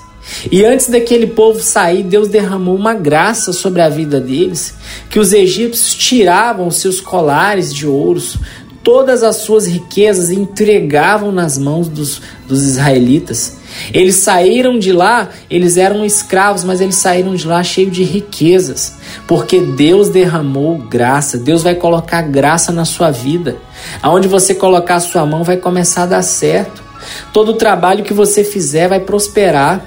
E 0.52 0.66
antes 0.66 0.88
daquele 0.88 1.28
povo 1.28 1.60
sair, 1.60 2.02
Deus 2.02 2.30
derramou 2.30 2.76
uma 2.76 2.94
graça 2.94 3.54
sobre 3.54 3.82
a 3.82 3.90
vida 3.90 4.20
deles, 4.20 4.74
que 5.10 5.20
os 5.20 5.34
egípcios 5.34 5.94
tiravam 5.94 6.72
seus 6.72 7.00
colares 7.00 7.74
de 7.74 7.86
ouros, 7.86 8.38
todas 8.86 9.24
as 9.24 9.38
suas 9.38 9.66
riquezas 9.66 10.30
e 10.30 10.36
entregavam 10.36 11.32
nas 11.32 11.58
mãos 11.58 11.90
dos, 11.90 12.22
dos 12.48 12.62
israelitas. 12.62 13.58
Eles 13.92 14.18
saíram 14.18 14.78
de 14.78 14.94
lá, 14.94 15.30
eles 15.50 15.76
eram 15.76 16.06
escravos, 16.06 16.64
mas 16.64 16.80
eles 16.80 16.96
saíram 16.96 17.34
de 17.34 17.48
lá 17.48 17.64
cheios 17.64 17.92
de 17.92 18.04
riquezas, 18.04 18.94
porque 19.28 19.60
Deus 19.60 20.10
derramou 20.10 20.78
graça. 20.78 21.36
Deus 21.36 21.64
vai 21.64 21.74
colocar 21.74 22.22
graça 22.22 22.72
na 22.72 22.86
sua 22.86 23.10
vida. 23.10 23.58
Aonde 24.04 24.28
você 24.28 24.54
colocar 24.54 24.96
a 24.96 25.02
sua 25.02 25.26
mão 25.26 25.44
vai 25.44 25.58
começar 25.58 26.04
a 26.04 26.08
dar 26.08 26.22
certo. 26.22 26.84
Todo 27.34 27.56
trabalho 27.56 28.04
que 28.04 28.14
você 28.14 28.44
fizer 28.44 28.88
vai 28.88 29.00
prosperar. 29.00 29.84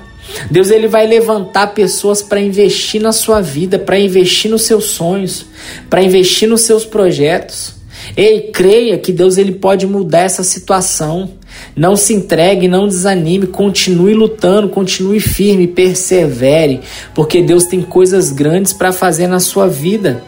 Deus 0.51 0.71
ele 0.71 0.89
vai 0.89 1.07
levantar 1.07 1.69
pessoas 1.69 2.21
para 2.21 2.41
investir 2.41 3.01
na 3.01 3.13
sua 3.13 3.41
vida, 3.41 3.79
para 3.79 3.99
investir 3.99 4.51
nos 4.51 4.63
seus 4.63 4.87
sonhos, 4.87 5.47
para 5.89 6.03
investir 6.03 6.49
nos 6.49 6.63
seus 6.63 6.85
projetos. 6.85 7.78
Ei, 8.17 8.51
creia 8.53 8.99
que 8.99 9.13
Deus 9.13 9.37
ele 9.37 9.53
pode 9.53 9.87
mudar 9.87 10.21
essa 10.21 10.43
situação. 10.43 11.31
Não 11.75 11.97
se 11.97 12.15
entregue, 12.15 12.69
não 12.69 12.89
desanime, 12.89 13.47
continue 13.47 14.15
lutando, 14.15 14.69
continue 14.69 15.21
firme, 15.21 15.67
persevere, 15.67 16.81
porque 17.15 17.43
Deus 17.43 17.65
tem 17.65 17.83
coisas 17.83 18.31
grandes 18.31 18.73
para 18.73 18.93
fazer 18.93 19.27
na 19.27 19.41
sua 19.41 19.67
vida. 19.67 20.23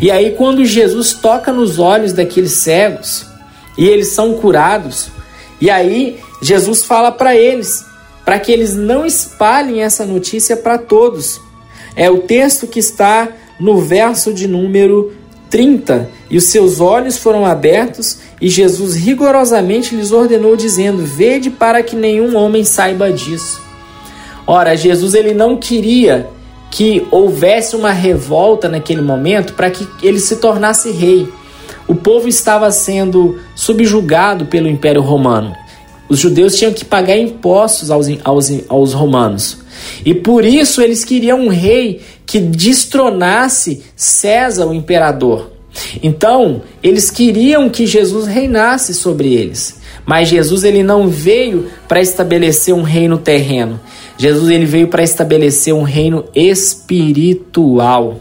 E 0.00 0.10
aí, 0.10 0.32
quando 0.32 0.64
Jesus 0.64 1.12
toca 1.12 1.52
nos 1.52 1.78
olhos 1.78 2.12
daqueles 2.12 2.52
cegos 2.52 3.26
e 3.76 3.86
eles 3.86 4.08
são 4.08 4.34
curados, 4.34 5.08
e 5.60 5.68
aí 5.70 6.18
Jesus 6.40 6.84
fala 6.84 7.10
para 7.10 7.36
eles, 7.36 7.84
para 8.24 8.38
que 8.38 8.52
eles 8.52 8.74
não 8.74 9.04
espalhem 9.04 9.82
essa 9.82 10.04
notícia 10.04 10.56
para 10.56 10.78
todos. 10.78 11.40
É 11.96 12.10
o 12.10 12.18
texto 12.18 12.66
que 12.66 12.78
está 12.78 13.28
no 13.58 13.78
verso 13.78 14.32
de 14.32 14.48
número 14.48 15.12
30, 15.54 16.10
e 16.28 16.36
os 16.36 16.46
seus 16.46 16.80
olhos 16.80 17.16
foram 17.16 17.46
abertos, 17.46 18.18
e 18.40 18.48
Jesus 18.48 18.96
rigorosamente 18.96 19.94
lhes 19.94 20.10
ordenou, 20.10 20.56
dizendo: 20.56 21.04
Vede 21.04 21.48
para 21.48 21.80
que 21.80 21.94
nenhum 21.94 22.36
homem 22.36 22.64
saiba 22.64 23.12
disso. 23.12 23.62
Ora, 24.44 24.76
Jesus 24.76 25.14
ele 25.14 25.32
não 25.32 25.56
queria 25.56 26.28
que 26.72 27.06
houvesse 27.08 27.76
uma 27.76 27.92
revolta 27.92 28.68
naquele 28.68 29.00
momento 29.00 29.52
para 29.52 29.70
que 29.70 29.86
ele 30.02 30.18
se 30.18 30.38
tornasse 30.38 30.90
rei. 30.90 31.32
O 31.86 31.94
povo 31.94 32.26
estava 32.26 32.68
sendo 32.72 33.38
subjugado 33.54 34.46
pelo 34.46 34.68
Império 34.68 35.02
Romano. 35.02 35.54
Os 36.08 36.18
judeus 36.18 36.56
tinham 36.56 36.72
que 36.72 36.84
pagar 36.84 37.16
impostos 37.16 37.90
aos, 37.90 38.06
aos, 38.22 38.52
aos 38.68 38.92
romanos. 38.92 39.58
E 40.04 40.14
por 40.14 40.44
isso 40.44 40.80
eles 40.80 41.04
queriam 41.04 41.40
um 41.40 41.48
rei 41.48 42.00
que 42.26 42.38
destronasse 42.38 43.82
César, 43.96 44.66
o 44.66 44.74
imperador. 44.74 45.52
Então, 46.02 46.62
eles 46.82 47.10
queriam 47.10 47.68
que 47.68 47.86
Jesus 47.86 48.26
reinasse 48.26 48.94
sobre 48.94 49.34
eles. 49.34 49.80
Mas 50.06 50.28
Jesus 50.28 50.64
ele 50.64 50.82
não 50.82 51.08
veio 51.08 51.70
para 51.88 52.00
estabelecer 52.00 52.74
um 52.74 52.82
reino 52.82 53.18
terreno. 53.18 53.80
Jesus 54.16 54.50
ele 54.50 54.66
veio 54.66 54.88
para 54.88 55.02
estabelecer 55.02 55.74
um 55.74 55.82
reino 55.82 56.24
espiritual. 56.34 58.20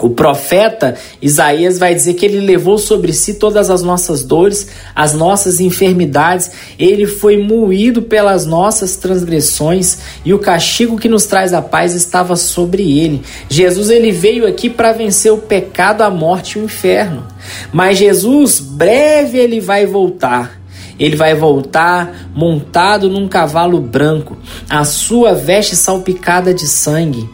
O 0.00 0.10
profeta 0.10 0.94
Isaías 1.20 1.76
vai 1.76 1.92
dizer 1.92 2.14
que 2.14 2.24
ele 2.24 2.40
levou 2.40 2.78
sobre 2.78 3.12
si 3.12 3.34
todas 3.34 3.68
as 3.68 3.82
nossas 3.82 4.22
dores, 4.22 4.68
as 4.94 5.12
nossas 5.12 5.58
enfermidades, 5.58 6.50
ele 6.78 7.04
foi 7.04 7.36
moído 7.36 8.02
pelas 8.02 8.46
nossas 8.46 8.94
transgressões 8.94 9.98
e 10.24 10.32
o 10.32 10.38
castigo 10.38 10.98
que 10.98 11.08
nos 11.08 11.26
traz 11.26 11.52
a 11.52 11.60
paz 11.60 11.94
estava 11.94 12.36
sobre 12.36 13.00
ele. 13.00 13.22
Jesus 13.48 13.90
ele 13.90 14.12
veio 14.12 14.46
aqui 14.46 14.70
para 14.70 14.92
vencer 14.92 15.32
o 15.32 15.38
pecado, 15.38 16.02
a 16.02 16.10
morte 16.10 16.58
e 16.58 16.62
o 16.62 16.64
inferno. 16.64 17.26
Mas 17.72 17.98
Jesus 17.98 18.60
breve 18.60 19.38
ele 19.38 19.60
vai 19.60 19.84
voltar. 19.84 20.60
Ele 20.98 21.16
vai 21.16 21.34
voltar 21.34 22.28
montado 22.34 23.08
num 23.08 23.28
cavalo 23.28 23.80
branco, 23.80 24.36
a 24.68 24.84
sua 24.84 25.32
veste 25.34 25.76
salpicada 25.76 26.52
de 26.52 26.66
sangue. 26.66 27.28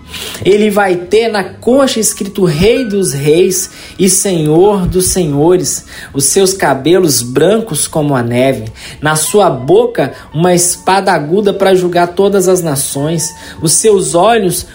Ele 0.45 0.71
vai 0.71 0.97
ter 0.97 1.29
na 1.29 1.43
coxa 1.45 1.99
escrito 1.99 2.45
Rei 2.45 2.85
dos 2.85 3.13
Reis 3.13 3.71
e 3.99 4.09
Senhor 4.09 4.87
dos 4.87 5.07
Senhores, 5.07 5.87
os 6.13 6.27
seus 6.27 6.53
cabelos 6.53 7.23
brancos 7.23 7.89
como 7.89 8.15
a 8.15 8.23
neve, 8.23 8.65
na 9.01 9.17
sua 9.17 9.51
boca 9.51 10.13
uma 10.33 10.55
espada 10.55 11.13
aguda 11.13 11.53
para 11.53 11.75
julgar 11.75 12.09
todas 12.09 12.49
as 12.49 12.63
nações, 12.63 13.35
os 13.61 13.73
seus 13.73 14.15
olhos 14.15 14.67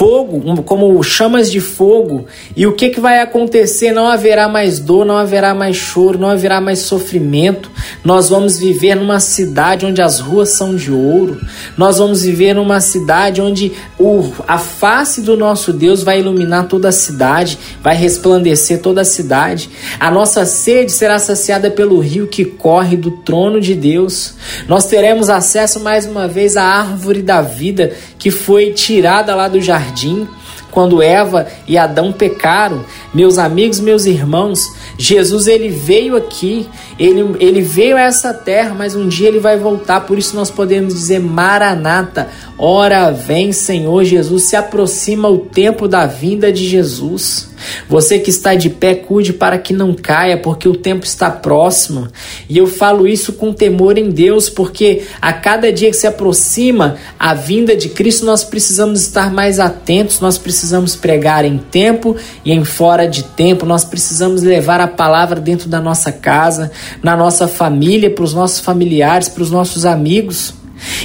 fogo, 0.00 0.62
como 0.62 1.02
chamas 1.02 1.52
de 1.52 1.60
fogo. 1.60 2.24
E 2.56 2.66
o 2.66 2.72
que, 2.72 2.88
que 2.88 2.98
vai 2.98 3.20
acontecer? 3.20 3.92
Não 3.92 4.06
haverá 4.06 4.48
mais 4.48 4.78
dor, 4.78 5.04
não 5.04 5.18
haverá 5.18 5.54
mais 5.54 5.76
choro, 5.76 6.18
não 6.18 6.30
haverá 6.30 6.58
mais 6.58 6.78
sofrimento. 6.78 7.70
Nós 8.02 8.30
vamos 8.30 8.58
viver 8.58 8.94
numa 8.94 9.20
cidade 9.20 9.84
onde 9.84 10.00
as 10.00 10.18
ruas 10.18 10.52
são 10.52 10.74
de 10.74 10.90
ouro. 10.90 11.38
Nós 11.76 11.98
vamos 11.98 12.22
viver 12.22 12.54
numa 12.54 12.80
cidade 12.80 13.42
onde 13.42 13.72
o, 13.98 14.24
a 14.48 14.56
face 14.56 15.20
do 15.20 15.36
nosso 15.36 15.70
Deus 15.70 16.02
vai 16.02 16.20
iluminar 16.20 16.66
toda 16.66 16.88
a 16.88 16.92
cidade, 16.92 17.58
vai 17.82 17.94
resplandecer 17.94 18.80
toda 18.80 19.02
a 19.02 19.04
cidade. 19.04 19.68
A 19.98 20.10
nossa 20.10 20.46
sede 20.46 20.92
será 20.92 21.18
saciada 21.18 21.70
pelo 21.70 22.00
rio 22.00 22.26
que 22.26 22.46
corre 22.46 22.96
do 22.96 23.10
trono 23.10 23.60
de 23.60 23.74
Deus. 23.74 24.32
Nós 24.66 24.86
teremos 24.86 25.28
acesso 25.28 25.78
mais 25.78 26.06
uma 26.06 26.26
vez 26.26 26.56
à 26.56 26.64
árvore 26.64 27.20
da 27.20 27.42
vida 27.42 27.92
que 28.18 28.30
foi 28.30 28.72
tirada 28.72 29.34
lá 29.34 29.46
do 29.46 29.60
jardim 29.60 29.89
jardim 29.90 30.28
quando 30.70 31.02
Eva 31.02 31.46
e 31.66 31.76
Adão 31.76 32.12
pecaram. 32.12 32.84
Meus 33.12 33.38
amigos, 33.38 33.80
meus 33.80 34.06
irmãos, 34.06 34.72
Jesus 34.98 35.46
ele 35.46 35.68
veio 35.68 36.16
aqui, 36.16 36.68
ele, 36.98 37.36
ele 37.38 37.60
veio 37.60 37.96
a 37.96 38.02
essa 38.02 38.32
terra, 38.34 38.74
mas 38.74 38.94
um 38.94 39.08
dia 39.08 39.28
ele 39.28 39.40
vai 39.40 39.56
voltar, 39.56 40.00
por 40.00 40.18
isso 40.18 40.36
nós 40.36 40.50
podemos 40.50 40.94
dizer 40.94 41.20
Maranata, 41.20 42.28
ora 42.58 43.10
vem 43.10 43.52
Senhor 43.52 44.04
Jesus, 44.04 44.44
se 44.44 44.56
aproxima 44.56 45.28
o 45.28 45.38
tempo 45.38 45.88
da 45.88 46.06
vinda 46.06 46.52
de 46.52 46.68
Jesus. 46.68 47.50
Você 47.88 48.18
que 48.18 48.30
está 48.30 48.54
de 48.54 48.70
pé, 48.70 48.94
cuide 48.94 49.32
para 49.32 49.58
que 49.58 49.72
não 49.72 49.92
caia, 49.94 50.38
porque 50.38 50.68
o 50.68 50.74
tempo 50.74 51.04
está 51.04 51.30
próximo. 51.30 52.08
E 52.48 52.56
eu 52.58 52.66
falo 52.66 53.06
isso 53.06 53.34
com 53.34 53.52
temor 53.52 53.98
em 53.98 54.10
Deus, 54.10 54.48
porque 54.48 55.02
a 55.20 55.32
cada 55.32 55.72
dia 55.72 55.90
que 55.90 55.96
se 55.96 56.06
aproxima 56.06 56.96
a 57.18 57.34
vinda 57.34 57.76
de 57.76 57.88
Cristo, 57.88 58.24
nós 58.24 58.44
precisamos 58.44 59.00
estar 59.00 59.32
mais 59.32 59.60
atentos, 59.60 60.20
nós 60.20 60.38
precisamos 60.38 60.59
pregar 60.96 61.44
em 61.44 61.58
tempo 61.58 62.16
e 62.44 62.52
em 62.52 62.64
fora 62.64 63.06
de 63.06 63.22
tempo, 63.22 63.66
nós 63.66 63.84
precisamos 63.84 64.42
levar 64.42 64.80
a 64.80 64.86
palavra 64.86 65.40
dentro 65.40 65.68
da 65.68 65.80
nossa 65.80 66.12
casa, 66.12 66.70
na 67.02 67.16
nossa 67.16 67.46
família, 67.48 68.10
para 68.10 68.24
os 68.24 68.34
nossos 68.34 68.60
familiares, 68.60 69.28
para 69.28 69.42
os 69.42 69.50
nossos 69.50 69.84
amigos. 69.84 70.54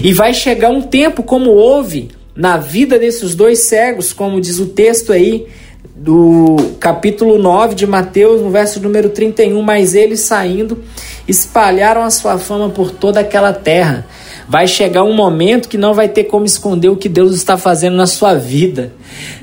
E 0.03 0.13
vai 0.13 0.33
chegar 0.33 0.69
um 0.69 0.81
tempo, 0.81 1.23
como 1.23 1.51
houve 1.51 2.09
na 2.35 2.57
vida 2.57 2.99
desses 2.99 3.35
dois 3.35 3.59
cegos, 3.59 4.11
como 4.11 4.41
diz 4.41 4.59
o 4.59 4.67
texto 4.67 5.13
aí, 5.13 5.47
do 5.95 6.57
capítulo 6.79 7.37
9 7.37 7.73
de 7.73 7.87
Mateus, 7.87 8.41
no 8.41 8.49
verso 8.49 8.81
número 8.81 9.09
31, 9.09 9.61
mas 9.61 9.95
eles 9.95 10.21
saindo 10.21 10.83
espalharam 11.27 12.03
a 12.03 12.09
sua 12.09 12.37
fama 12.37 12.69
por 12.69 12.91
toda 12.91 13.19
aquela 13.19 13.53
terra. 13.53 14.05
Vai 14.47 14.67
chegar 14.67 15.03
um 15.03 15.13
momento 15.13 15.67
que 15.67 15.77
não 15.77 15.93
vai 15.93 16.07
ter 16.07 16.25
como 16.25 16.45
esconder 16.45 16.89
o 16.89 16.95
que 16.95 17.09
Deus 17.09 17.33
está 17.33 17.57
fazendo 17.57 17.95
na 17.95 18.05
sua 18.05 18.35
vida. 18.35 18.93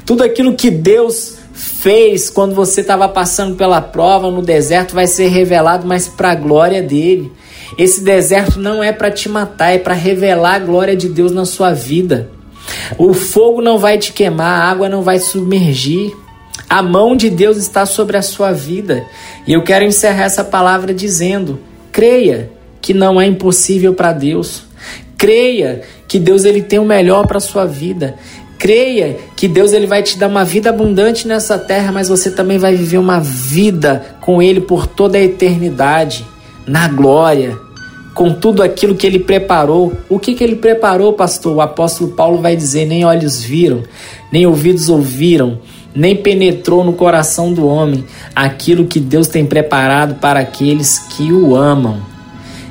Tudo 0.06 0.22
aquilo 0.22 0.54
que 0.54 0.70
Deus 0.70 1.38
fez 1.52 2.30
quando 2.30 2.54
você 2.54 2.80
estava 2.80 3.08
passando 3.08 3.56
pela 3.56 3.80
prova 3.80 4.30
no 4.30 4.42
deserto 4.42 4.94
vai 4.94 5.06
ser 5.06 5.28
revelado, 5.28 5.86
mas 5.86 6.08
para 6.08 6.30
a 6.30 6.34
glória 6.34 6.82
dele. 6.82 7.30
Esse 7.76 8.02
deserto 8.02 8.58
não 8.58 8.82
é 8.82 8.92
para 8.92 9.10
te 9.10 9.28
matar, 9.28 9.72
é 9.72 9.78
para 9.78 9.94
revelar 9.94 10.54
a 10.54 10.58
glória 10.58 10.96
de 10.96 11.08
Deus 11.08 11.32
na 11.32 11.44
sua 11.44 11.72
vida. 11.72 12.30
O 12.96 13.12
fogo 13.12 13.60
não 13.60 13.78
vai 13.78 13.98
te 13.98 14.12
queimar, 14.12 14.60
a 14.60 14.70
água 14.70 14.88
não 14.88 15.02
vai 15.02 15.18
submergir. 15.18 16.12
A 16.68 16.82
mão 16.82 17.16
de 17.16 17.28
Deus 17.28 17.56
está 17.56 17.84
sobre 17.84 18.16
a 18.16 18.22
sua 18.22 18.52
vida. 18.52 19.04
E 19.46 19.52
eu 19.52 19.62
quero 19.62 19.84
encerrar 19.84 20.24
essa 20.24 20.44
palavra 20.44 20.94
dizendo: 20.94 21.58
creia 21.90 22.50
que 22.82 22.92
não 22.92 23.20
é 23.20 23.26
impossível 23.26 23.94
para 23.94 24.12
Deus. 24.12 24.64
Creia 25.16 25.82
que 26.08 26.18
Deus 26.18 26.44
ele 26.44 26.60
tem 26.60 26.80
o 26.80 26.84
melhor 26.84 27.26
para 27.28 27.38
a 27.38 27.40
sua 27.40 27.64
vida. 27.64 28.16
Creia 28.58 29.16
que 29.36 29.48
Deus 29.48 29.72
ele 29.72 29.86
vai 29.86 30.02
te 30.02 30.18
dar 30.18 30.28
uma 30.28 30.44
vida 30.44 30.70
abundante 30.70 31.26
nessa 31.26 31.56
terra, 31.58 31.92
mas 31.92 32.08
você 32.08 32.30
também 32.30 32.58
vai 32.58 32.74
viver 32.74 32.98
uma 32.98 33.20
vida 33.20 34.16
com 34.20 34.42
ele 34.42 34.60
por 34.60 34.86
toda 34.86 35.16
a 35.16 35.22
eternidade, 35.22 36.26
na 36.66 36.86
glória, 36.86 37.56
com 38.14 38.32
tudo 38.32 38.62
aquilo 38.62 38.94
que 38.94 39.06
ele 39.06 39.18
preparou. 39.18 39.92
O 40.08 40.18
que, 40.18 40.34
que 40.34 40.44
ele 40.44 40.56
preparou, 40.56 41.12
pastor? 41.12 41.56
O 41.56 41.60
apóstolo 41.60 42.12
Paulo 42.12 42.38
vai 42.38 42.54
dizer: 42.54 42.84
nem 42.84 43.04
olhos 43.04 43.42
viram, 43.42 43.82
nem 44.32 44.46
ouvidos 44.46 44.88
ouviram, 44.88 45.58
nem 45.94 46.14
penetrou 46.16 46.84
no 46.84 46.92
coração 46.92 47.52
do 47.52 47.66
homem 47.66 48.04
aquilo 48.34 48.86
que 48.86 49.00
Deus 49.00 49.28
tem 49.28 49.44
preparado 49.44 50.16
para 50.20 50.40
aqueles 50.40 50.98
que 50.98 51.32
o 51.32 51.56
amam. 51.56 52.11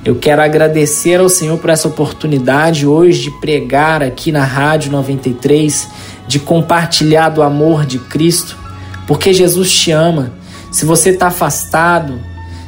Eu 0.04 0.16
quero 0.16 0.42
agradecer 0.42 1.20
ao 1.20 1.30
Senhor 1.30 1.60
por 1.60 1.70
essa 1.70 1.88
oportunidade 1.88 2.88
hoje 2.88 3.22
de 3.22 3.32
pregar 3.40 4.02
aqui 4.02 4.32
na 4.32 4.44
Rádio 4.44 4.92
93, 4.92 5.88
de 6.28 6.40
compartilhar 6.40 7.30
do 7.30 7.44
amor 7.44 7.86
de 7.86 8.00
Cristo, 8.00 8.58
porque 9.06 9.32
Jesus 9.32 9.72
te 9.72 9.92
ama. 9.92 10.34
Se 10.72 10.86
você 10.86 11.12
está 11.12 11.28
afastado, 11.28 12.20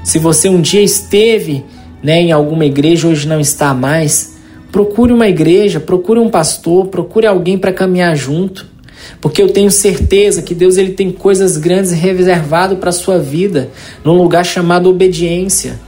se 0.04 0.20
você 0.20 0.48
um 0.48 0.62
dia 0.62 0.82
esteve 0.82 1.66
né, 2.04 2.22
em 2.22 2.32
alguma 2.32 2.66
igreja, 2.66 3.08
hoje 3.08 3.28
não 3.28 3.40
está 3.40 3.74
mais, 3.74 4.36
procure 4.72 5.12
uma 5.12 5.28
igreja, 5.28 5.80
procure 5.80 6.20
um 6.20 6.30
pastor, 6.30 6.88
procure 6.88 7.26
alguém 7.26 7.58
para 7.58 7.74
caminhar 7.74 8.16
junto 8.16 8.74
porque 9.20 9.42
eu 9.42 9.50
tenho 9.52 9.72
certeza 9.72 10.42
que 10.42 10.56
Deus 10.56 10.78
ele 10.78 10.92
tem 10.92 11.12
coisas 11.12 11.58
grandes 11.58 11.92
reservado 11.92 12.78
para 12.78 12.90
a 12.90 12.94
sua 12.94 13.20
vida, 13.20 13.70
num 14.04 14.14
lugar 14.14 14.46
chamado 14.46 14.90
obediência. 14.90 15.80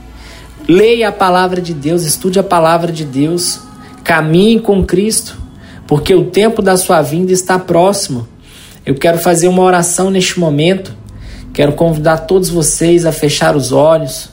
Leia 0.68 1.10
a 1.10 1.12
palavra 1.12 1.60
de 1.60 1.72
Deus, 1.72 2.02
estude 2.02 2.40
a 2.40 2.42
palavra 2.42 2.90
de 2.90 3.04
Deus, 3.04 3.60
caminhe 4.02 4.58
com 4.58 4.84
Cristo, 4.84 5.38
porque 5.86 6.12
o 6.12 6.24
tempo 6.24 6.60
da 6.60 6.76
sua 6.76 7.00
vinda 7.02 7.32
está 7.32 7.56
próximo. 7.58 8.26
Eu 8.84 8.96
quero 8.96 9.18
fazer 9.18 9.46
uma 9.46 9.62
oração 9.62 10.10
neste 10.10 10.40
momento. 10.40 10.92
Quero 11.52 11.72
convidar 11.72 12.18
todos 12.18 12.48
vocês 12.48 13.06
a 13.06 13.12
fechar 13.12 13.56
os 13.56 13.70
olhos. 13.70 14.28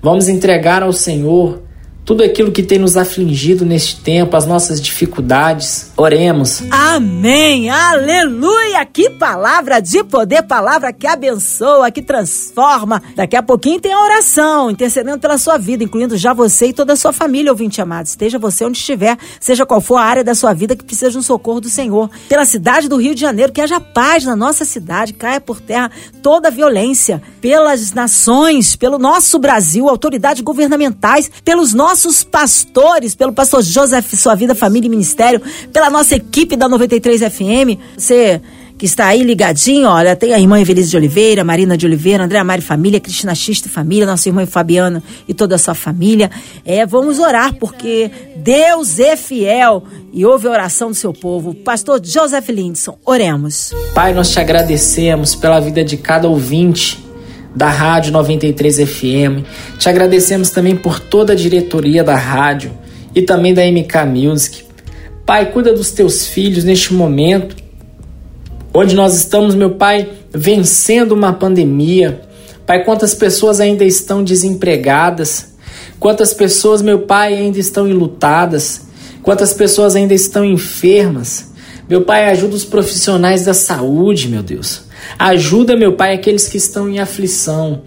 Vamos 0.00 0.28
entregar 0.28 0.82
ao 0.82 0.92
Senhor 0.92 1.62
tudo 2.04 2.24
aquilo 2.24 2.50
que 2.50 2.62
tem 2.62 2.78
nos 2.78 2.96
afligido 2.96 3.64
neste 3.64 4.00
tempo, 4.00 4.36
as 4.36 4.44
nossas 4.44 4.80
dificuldades. 4.80 5.92
Oremos. 5.96 6.62
Amém. 6.70 7.70
Aleluia. 7.70 8.84
Que 8.84 9.08
palavra 9.10 9.80
de 9.80 10.02
poder, 10.02 10.42
palavra 10.42 10.92
que 10.92 11.06
abençoa, 11.06 11.92
que 11.92 12.02
transforma. 12.02 13.00
Daqui 13.14 13.36
a 13.36 13.42
pouquinho 13.42 13.80
tem 13.80 13.92
a 13.92 14.00
oração, 14.00 14.70
intercedendo 14.70 15.20
pela 15.20 15.38
sua 15.38 15.56
vida, 15.58 15.84
incluindo 15.84 16.16
já 16.16 16.32
você 16.32 16.66
e 16.66 16.72
toda 16.72 16.94
a 16.94 16.96
sua 16.96 17.12
família, 17.12 17.52
ouvinte 17.52 17.80
amado. 17.80 18.06
Esteja 18.06 18.38
você 18.38 18.64
onde 18.64 18.78
estiver, 18.78 19.16
seja 19.38 19.64
qual 19.64 19.80
for 19.80 19.96
a 19.96 20.02
área 20.02 20.24
da 20.24 20.34
sua 20.34 20.52
vida 20.52 20.74
que 20.74 20.84
precisa 20.84 21.12
de 21.12 21.18
um 21.18 21.22
socorro 21.22 21.60
do 21.60 21.68
Senhor. 21.68 22.10
Pela 22.28 22.44
cidade 22.44 22.88
do 22.88 22.96
Rio 22.96 23.14
de 23.14 23.20
Janeiro, 23.20 23.52
que 23.52 23.60
haja 23.60 23.80
paz 23.80 24.24
na 24.24 24.34
nossa 24.34 24.64
cidade, 24.64 25.12
caia 25.12 25.40
por 25.40 25.60
terra 25.60 25.90
toda 26.20 26.48
a 26.48 26.50
violência. 26.50 27.22
Pelas 27.40 27.92
nações, 27.92 28.74
pelo 28.74 28.98
nosso 28.98 29.38
Brasil, 29.38 29.88
autoridades 29.88 30.42
governamentais, 30.42 31.30
pelos 31.44 31.72
nossos 31.72 31.91
nossos 31.92 32.24
pastores, 32.24 33.14
pelo 33.14 33.34
pastor 33.34 33.62
Joseph, 33.62 34.14
Sua 34.14 34.34
Vida, 34.34 34.54
Família 34.54 34.86
e 34.86 34.90
Ministério, 34.90 35.42
pela 35.70 35.90
nossa 35.90 36.16
equipe 36.16 36.56
da 36.56 36.66
93 36.66 37.20
FM. 37.20 37.78
Você 37.98 38.40
que 38.78 38.86
está 38.86 39.08
aí 39.08 39.22
ligadinho, 39.22 39.86
olha, 39.86 40.16
tem 40.16 40.32
a 40.32 40.40
irmã 40.40 40.58
Evelise 40.58 40.90
de 40.90 40.96
Oliveira, 40.96 41.44
Marina 41.44 41.76
de 41.76 41.84
Oliveira, 41.84 42.24
André 42.24 42.42
Mari 42.42 42.62
Família, 42.62 42.98
Cristina 42.98 43.34
Xista 43.34 43.68
Família, 43.68 44.06
nossa 44.06 44.26
irmã 44.26 44.46
Fabiana 44.46 45.02
e 45.28 45.34
toda 45.34 45.54
a 45.54 45.58
sua 45.58 45.74
família. 45.74 46.30
É, 46.64 46.86
vamos 46.86 47.18
orar, 47.18 47.54
porque 47.56 48.10
Deus 48.36 48.98
é 48.98 49.14
fiel 49.14 49.84
e 50.14 50.24
ouve 50.24 50.48
a 50.48 50.50
oração 50.50 50.88
do 50.88 50.94
seu 50.94 51.12
povo. 51.12 51.54
Pastor 51.54 52.00
Joseph 52.02 52.48
Lindson, 52.48 52.96
oremos. 53.04 53.70
Pai, 53.94 54.14
nós 54.14 54.30
te 54.30 54.40
agradecemos 54.40 55.34
pela 55.34 55.60
vida 55.60 55.84
de 55.84 55.98
cada 55.98 56.26
ouvinte 56.26 57.11
da 57.54 57.68
Rádio 57.68 58.12
93 58.12 58.76
FM. 58.76 59.44
Te 59.78 59.88
agradecemos 59.88 60.50
também 60.50 60.76
por 60.76 60.98
toda 60.98 61.32
a 61.32 61.36
diretoria 61.36 62.02
da 62.02 62.16
rádio 62.16 62.72
e 63.14 63.22
também 63.22 63.52
da 63.52 63.62
MK 63.64 64.06
Music. 64.06 64.64
Pai, 65.24 65.52
cuida 65.52 65.72
dos 65.72 65.92
teus 65.92 66.26
filhos 66.26 66.64
neste 66.64 66.92
momento, 66.92 67.54
onde 68.74 68.94
nós 68.94 69.14
estamos, 69.14 69.54
meu 69.54 69.70
Pai, 69.70 70.08
vencendo 70.32 71.12
uma 71.12 71.32
pandemia. 71.32 72.22
Pai, 72.66 72.84
quantas 72.84 73.14
pessoas 73.14 73.60
ainda 73.60 73.84
estão 73.84 74.24
desempregadas, 74.24 75.54
quantas 76.00 76.32
pessoas, 76.34 76.82
meu 76.82 77.00
Pai, 77.00 77.34
ainda 77.34 77.58
estão 77.58 77.86
enlutadas, 77.86 78.82
quantas 79.22 79.52
pessoas 79.52 79.94
ainda 79.94 80.14
estão 80.14 80.44
enfermas. 80.44 81.52
Meu 81.88 82.02
Pai, 82.02 82.30
ajuda 82.30 82.56
os 82.56 82.64
profissionais 82.64 83.44
da 83.44 83.54
saúde, 83.54 84.28
meu 84.28 84.42
Deus. 84.42 84.82
Ajuda, 85.18 85.76
meu 85.76 85.92
Pai, 85.94 86.14
aqueles 86.14 86.48
que 86.48 86.56
estão 86.56 86.88
em 86.88 86.98
aflição. 86.98 87.82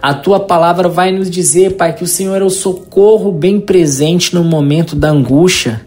A 0.00 0.14
tua 0.14 0.40
palavra 0.40 0.88
vai 0.88 1.10
nos 1.12 1.30
dizer, 1.30 1.76
Pai, 1.76 1.94
que 1.94 2.04
o 2.04 2.06
Senhor 2.06 2.40
é 2.40 2.44
o 2.44 2.50
socorro 2.50 3.32
bem 3.32 3.60
presente 3.60 4.34
no 4.34 4.44
momento 4.44 4.94
da 4.94 5.08
angústia. 5.08 5.84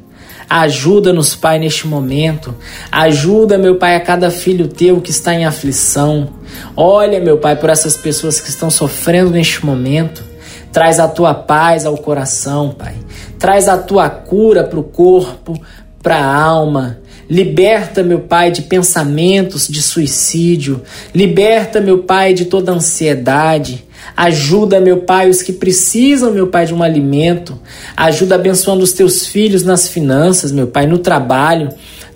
Ajuda-nos, 0.50 1.36
Pai, 1.36 1.60
neste 1.60 1.88
momento. 1.88 2.56
Ajuda, 2.92 3.58
meu 3.58 3.76
Pai, 3.76 3.96
a 3.96 4.00
cada 4.00 4.32
filho 4.32 4.68
teu 4.68 5.00
que 5.00 5.12
está 5.12 5.34
em 5.34 5.46
aflição. 5.46 6.30
Olha, 6.76 7.20
meu 7.20 7.38
Pai, 7.38 7.56
por 7.56 7.70
essas 7.70 7.96
pessoas 7.96 8.42
que 8.42 8.50
estão 8.50 8.72
sofrendo 8.72 9.30
neste 9.30 9.64
momento. 9.64 10.24
Traz 10.72 11.00
a 11.00 11.08
tua 11.08 11.34
paz 11.34 11.86
ao 11.86 11.98
coração, 11.98 12.72
Pai. 12.72 12.96
Traz 13.38 13.68
a 13.68 13.78
tua 13.78 14.10
cura 14.10 14.64
para 14.64 14.80
o 14.80 14.84
corpo, 14.84 15.60
para 16.02 16.18
a 16.18 16.44
alma. 16.44 16.98
Liberta, 17.30 18.02
meu 18.02 18.22
Pai, 18.22 18.52
de 18.52 18.64
pensamentos 18.64 19.68
de 19.68 19.84
suicídio. 19.84 20.82
Liberta, 21.14 21.80
meu 21.80 22.00
Pai, 22.00 22.34
de 22.34 22.46
toda 22.46 22.72
ansiedade. 22.72 23.86
Ajuda, 24.18 24.80
meu 24.80 25.02
Pai, 25.02 25.30
os 25.30 25.44
que 25.44 25.54
precisam, 25.54 26.32
meu 26.32 26.48
Pai, 26.48 26.66
de 26.66 26.74
um 26.74 26.82
alimento. 26.82 27.60
Ajuda 27.96 28.34
abençoando 28.34 28.84
os 28.84 28.94
teus 28.94 29.28
filhos 29.28 29.64
nas 29.64 29.88
finanças, 29.88 30.52
meu 30.52 30.66
Pai, 30.66 30.88
no 30.88 30.98
trabalho. 30.98 31.70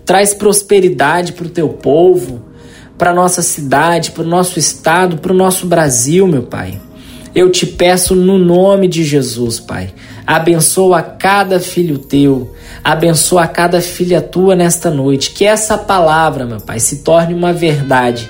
Traz 0.03 0.33
prosperidade 0.33 1.33
para 1.33 1.45
o 1.45 1.49
teu 1.49 1.69
povo, 1.69 2.41
para 2.97 3.13
nossa 3.13 3.43
cidade, 3.43 4.11
para 4.11 4.23
o 4.23 4.27
nosso 4.27 4.57
estado, 4.57 5.17
para 5.17 5.31
o 5.31 5.35
nosso 5.35 5.67
Brasil, 5.67 6.25
meu 6.25 6.43
Pai. 6.43 6.79
Eu 7.35 7.49
te 7.49 7.65
peço 7.65 8.15
no 8.15 8.37
nome 8.37 8.87
de 8.87 9.03
Jesus, 9.03 9.59
Pai. 9.59 9.91
Abençoa 10.25 11.01
cada 11.01 11.59
filho 11.59 11.97
teu, 11.97 12.53
abençoa 12.83 13.47
cada 13.47 13.81
filha 13.81 14.21
tua 14.21 14.55
nesta 14.55 14.91
noite. 14.91 15.31
Que 15.31 15.43
essa 15.43 15.75
palavra, 15.75 16.45
meu 16.45 16.61
Pai, 16.61 16.79
se 16.79 16.97
torne 16.97 17.33
uma 17.33 17.51
verdade 17.51 18.29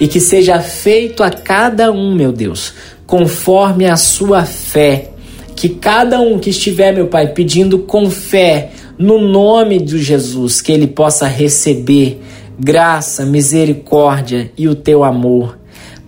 e 0.00 0.08
que 0.08 0.18
seja 0.18 0.58
feito 0.60 1.22
a 1.22 1.30
cada 1.30 1.92
um, 1.92 2.12
meu 2.12 2.32
Deus, 2.32 2.74
conforme 3.06 3.86
a 3.86 3.96
sua 3.96 4.44
fé. 4.44 5.10
Que 5.54 5.68
cada 5.68 6.20
um 6.20 6.38
que 6.38 6.50
estiver, 6.50 6.92
meu 6.92 7.06
Pai, 7.06 7.28
pedindo 7.28 7.78
com 7.78 8.10
fé 8.10 8.70
no 8.98 9.20
nome 9.20 9.78
de 9.78 10.02
Jesus, 10.02 10.60
que 10.60 10.72
ele 10.72 10.88
possa 10.88 11.26
receber 11.26 12.20
graça, 12.58 13.24
misericórdia 13.24 14.50
e 14.58 14.66
o 14.68 14.74
teu 14.74 15.04
amor. 15.04 15.59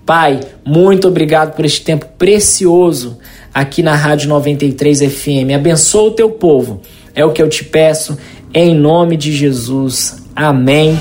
Pai, 0.04 0.40
muito 0.64 1.08
obrigado 1.08 1.54
por 1.54 1.64
este 1.64 1.82
tempo 1.82 2.06
precioso 2.18 3.18
aqui 3.54 3.82
na 3.82 3.94
Rádio 3.94 4.28
93 4.28 5.00
FM. 5.00 5.54
Abençoa 5.54 6.08
o 6.08 6.10
teu 6.10 6.30
povo. 6.30 6.80
É 7.14 7.24
o 7.24 7.32
que 7.32 7.40
eu 7.40 7.48
te 7.48 7.64
peço 7.64 8.18
em 8.52 8.74
nome 8.74 9.16
de 9.16 9.32
Jesus. 9.32 10.22
Amém. 10.34 10.98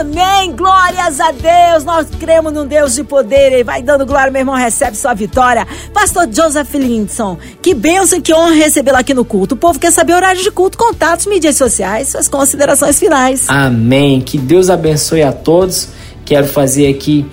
Amém, 0.00 0.54
glórias 0.54 1.20
a 1.20 1.32
Deus. 1.32 1.84
Nós 1.84 2.06
cremos 2.18 2.52
num 2.52 2.66
Deus 2.66 2.94
de 2.94 3.04
poder. 3.04 3.52
E 3.52 3.64
vai 3.64 3.82
dando 3.82 4.06
glória, 4.06 4.30
meu 4.30 4.40
irmão, 4.40 4.54
recebe 4.54 4.96
sua 4.96 5.12
vitória. 5.12 5.66
Pastor 5.92 6.28
Joseph 6.32 6.72
Lindson, 6.74 7.36
que 7.60 7.74
bênção, 7.74 8.20
que 8.20 8.32
honra 8.32 8.54
recebê-lo 8.54 8.96
aqui 8.96 9.12
no 9.12 9.24
culto. 9.24 9.54
O 9.54 9.58
povo 9.58 9.78
quer 9.78 9.92
saber 9.92 10.14
horário 10.14 10.40
de 10.40 10.50
culto, 10.50 10.78
contatos, 10.78 11.26
mídias 11.26 11.56
sociais, 11.56 12.08
suas 12.08 12.28
considerações 12.28 12.98
finais. 12.98 13.46
Amém. 13.48 14.20
Que 14.20 14.38
Deus 14.38 14.70
abençoe 14.70 15.22
a 15.22 15.32
todos. 15.32 15.88
Quero 16.28 16.46
fazer 16.46 16.88
aqui 16.88 17.24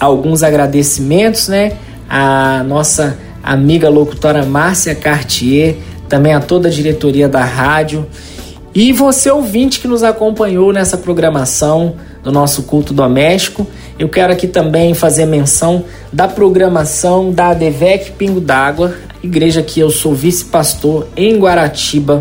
alguns 0.00 0.42
agradecimentos, 0.42 1.46
né? 1.46 1.74
A 2.10 2.64
nossa 2.64 3.16
amiga 3.40 3.88
locutora 3.88 4.44
Márcia 4.44 4.96
Cartier, 4.96 5.76
também 6.08 6.34
a 6.34 6.40
toda 6.40 6.66
a 6.66 6.70
diretoria 6.70 7.28
da 7.28 7.44
rádio 7.44 8.04
e 8.74 8.92
você 8.92 9.30
ouvinte 9.30 9.78
que 9.78 9.86
nos 9.86 10.02
acompanhou 10.02 10.72
nessa 10.72 10.96
programação 10.96 11.94
do 12.24 12.32
nosso 12.32 12.64
culto 12.64 12.92
doméstico. 12.92 13.64
Eu 13.96 14.08
quero 14.08 14.32
aqui 14.32 14.48
também 14.48 14.92
fazer 14.92 15.24
menção 15.24 15.84
da 16.12 16.26
programação 16.26 17.30
da 17.30 17.50
ADVEC 17.50 18.10
Pingo 18.18 18.40
d'Água, 18.40 18.96
igreja 19.22 19.62
que 19.62 19.78
eu 19.78 19.88
sou 19.88 20.16
vice-pastor 20.16 21.06
em 21.16 21.38
Guaratiba. 21.38 22.18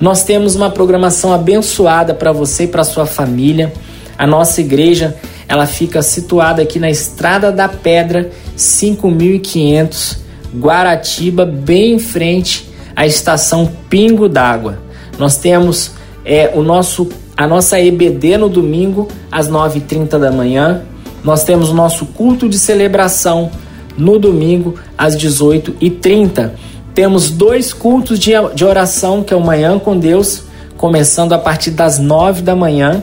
Nós 0.00 0.22
temos 0.22 0.54
uma 0.54 0.70
programação 0.70 1.32
abençoada 1.32 2.14
para 2.14 2.30
você 2.30 2.64
e 2.64 2.68
para 2.68 2.84
sua 2.84 3.04
família. 3.04 3.72
A 4.16 4.28
nossa 4.28 4.60
igreja 4.60 5.16
ela 5.50 5.66
fica 5.66 6.00
situada 6.00 6.62
aqui 6.62 6.78
na 6.78 6.88
Estrada 6.88 7.50
da 7.50 7.68
Pedra, 7.68 8.30
5500, 8.54 10.18
Guaratiba, 10.54 11.44
bem 11.44 11.94
em 11.94 11.98
frente 11.98 12.70
à 12.94 13.04
estação 13.04 13.68
Pingo 13.88 14.28
d'Água. 14.28 14.78
Nós 15.18 15.38
temos 15.38 15.90
é, 16.24 16.52
o 16.54 16.62
nosso, 16.62 17.08
a 17.36 17.48
nossa 17.48 17.80
EBD 17.80 18.36
no 18.36 18.48
domingo, 18.48 19.08
às 19.28 19.50
9h30 19.50 20.20
da 20.20 20.30
manhã. 20.30 20.82
Nós 21.24 21.42
temos 21.42 21.70
o 21.70 21.74
nosso 21.74 22.06
culto 22.06 22.48
de 22.48 22.56
celebração 22.56 23.50
no 23.98 24.20
domingo, 24.20 24.76
às 24.96 25.16
18h30. 25.16 26.52
Temos 26.94 27.28
dois 27.28 27.72
cultos 27.72 28.20
de, 28.20 28.30
de 28.54 28.64
oração, 28.64 29.24
que 29.24 29.34
é 29.34 29.36
o 29.36 29.40
Manhã 29.40 29.80
com 29.80 29.98
Deus, 29.98 30.44
começando 30.76 31.32
a 31.32 31.38
partir 31.38 31.72
das 31.72 31.98
9 31.98 32.40
da 32.40 32.54
manhã. 32.54 33.02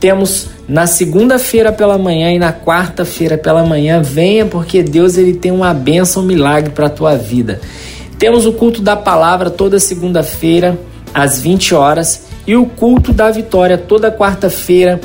Temos 0.00 0.57
na 0.68 0.86
segunda-feira 0.86 1.72
pela 1.72 1.96
manhã 1.96 2.30
e 2.30 2.38
na 2.38 2.52
quarta-feira 2.52 3.38
pela 3.38 3.64
manhã, 3.64 4.02
venha 4.02 4.44
porque 4.44 4.82
Deus 4.82 5.16
ele 5.16 5.32
tem 5.32 5.50
uma 5.50 5.72
benção, 5.72 6.22
um 6.22 6.26
milagre 6.26 6.70
para 6.70 6.84
a 6.86 6.90
tua 6.90 7.16
vida. 7.16 7.58
Temos 8.18 8.44
o 8.44 8.52
culto 8.52 8.82
da 8.82 8.94
palavra 8.94 9.48
toda 9.48 9.78
segunda-feira 9.78 10.78
às 11.14 11.40
20 11.40 11.74
horas 11.74 12.24
e 12.46 12.54
o 12.54 12.66
culto 12.66 13.14
da 13.14 13.30
vitória 13.30 13.78
toda 13.78 14.12
quarta-feira 14.12 15.00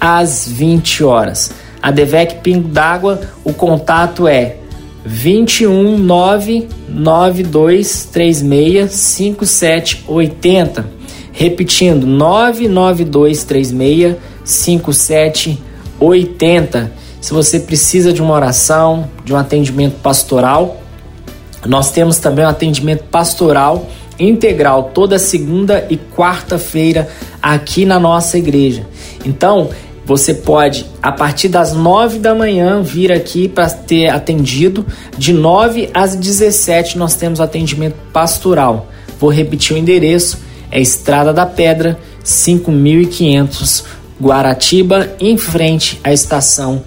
às 0.00 0.46
20 0.46 1.02
horas. 1.02 1.50
A 1.82 1.90
Devec 1.90 2.36
Pingo 2.36 2.68
d'Água, 2.68 3.20
o 3.42 3.52
contato 3.52 4.28
é 4.28 4.54
21 5.04 5.98
99236 5.98 8.92
5780. 8.92 10.86
Repetindo, 11.32 12.06
99236 12.06 13.72
5780. 14.48 16.92
Se 17.20 17.34
você 17.34 17.60
precisa 17.60 18.10
de 18.12 18.22
uma 18.22 18.34
oração, 18.34 19.08
de 19.24 19.34
um 19.34 19.36
atendimento 19.36 20.00
pastoral, 20.00 20.80
nós 21.66 21.90
temos 21.90 22.18
também 22.18 22.44
um 22.44 22.48
atendimento 22.48 23.02
pastoral 23.04 23.88
integral 24.18 24.90
toda 24.94 25.18
segunda 25.18 25.86
e 25.88 25.96
quarta-feira 25.96 27.08
aqui 27.40 27.84
na 27.84 28.00
nossa 28.00 28.36
igreja. 28.38 28.86
Então, 29.24 29.70
você 30.04 30.32
pode, 30.32 30.86
a 31.02 31.12
partir 31.12 31.48
das 31.48 31.74
9 31.74 32.18
da 32.18 32.34
manhã, 32.34 32.82
vir 32.82 33.12
aqui 33.12 33.46
para 33.46 33.68
ter 33.68 34.08
atendido. 34.08 34.86
De 35.18 35.34
9 35.34 35.90
às 35.92 36.16
17 36.16 36.96
nós 36.96 37.14
temos 37.14 37.40
atendimento 37.40 37.96
pastoral. 38.12 38.86
Vou 39.20 39.30
repetir 39.30 39.76
o 39.76 39.78
endereço: 39.78 40.38
é 40.70 40.80
Estrada 40.80 41.32
da 41.32 41.44
Pedra, 41.44 41.98
5500 42.24 43.97
Guaratiba, 44.20 45.10
em 45.20 45.36
frente 45.36 46.00
à 46.02 46.12
estação 46.12 46.82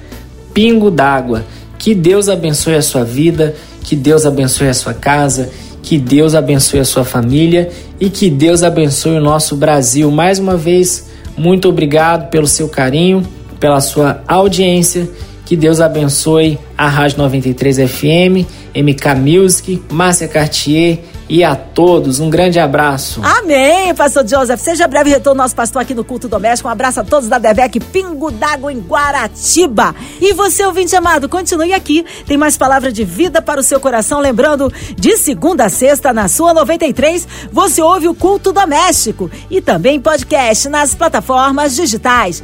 Pingo 0.53 0.91
d'Água. 0.91 1.45
Que 1.77 1.95
Deus 1.95 2.29
abençoe 2.29 2.75
a 2.75 2.81
sua 2.81 3.03
vida, 3.03 3.55
que 3.83 3.95
Deus 3.95 4.25
abençoe 4.25 4.67
a 4.67 4.73
sua 4.73 4.93
casa, 4.93 5.49
que 5.81 5.97
Deus 5.97 6.35
abençoe 6.35 6.79
a 6.79 6.85
sua 6.85 7.03
família 7.03 7.69
e 7.99 8.09
que 8.09 8.29
Deus 8.29 8.63
abençoe 8.63 9.17
o 9.17 9.21
nosso 9.21 9.55
Brasil. 9.55 10.11
Mais 10.11 10.39
uma 10.39 10.55
vez, 10.55 11.09
muito 11.35 11.67
obrigado 11.69 12.29
pelo 12.29 12.47
seu 12.47 12.69
carinho, 12.69 13.23
pela 13.59 13.81
sua 13.81 14.21
audiência. 14.27 15.09
Que 15.45 15.55
Deus 15.55 15.81
abençoe 15.81 16.57
a 16.77 16.87
Rádio 16.87 17.17
93 17.17 17.77
FM, 17.89 18.47
MK 18.75 19.15
Music, 19.17 19.81
Márcia 19.91 20.27
Cartier 20.27 20.99
e 21.31 21.45
a 21.45 21.55
todos. 21.55 22.19
Um 22.19 22.29
grande 22.29 22.59
abraço. 22.59 23.21
Amém, 23.23 23.95
pastor 23.95 24.27
Joseph. 24.27 24.59
Seja 24.59 24.85
breve 24.85 25.09
retorno 25.09 25.41
nosso 25.41 25.55
pastor 25.55 25.81
aqui 25.81 25.93
no 25.93 26.03
Culto 26.03 26.27
Doméstico. 26.27 26.67
Um 26.67 26.71
abraço 26.71 26.99
a 26.99 27.05
todos 27.05 27.29
da 27.29 27.37
Devec 27.37 27.79
Pingo 27.79 28.29
d'Água 28.29 28.71
em 28.71 28.79
Guaratiba. 28.81 29.95
E 30.19 30.33
você, 30.33 30.65
ouvinte 30.65 30.93
amado, 30.93 31.29
continue 31.29 31.71
aqui. 31.71 32.05
Tem 32.27 32.35
mais 32.35 32.57
palavra 32.57 32.91
de 32.91 33.05
vida 33.05 33.41
para 33.41 33.61
o 33.61 33.63
seu 33.63 33.79
coração. 33.79 34.19
Lembrando, 34.19 34.69
de 34.97 35.15
segunda 35.15 35.67
a 35.67 35.69
sexta, 35.69 36.11
na 36.11 36.27
sua 36.27 36.53
93, 36.53 37.25
você 37.49 37.81
ouve 37.81 38.09
o 38.09 38.13
Culto 38.13 38.51
Doméstico. 38.51 39.31
E 39.49 39.61
também 39.61 40.01
podcast 40.01 40.67
nas 40.67 40.93
plataformas 40.93 41.77
digitais 41.77 42.43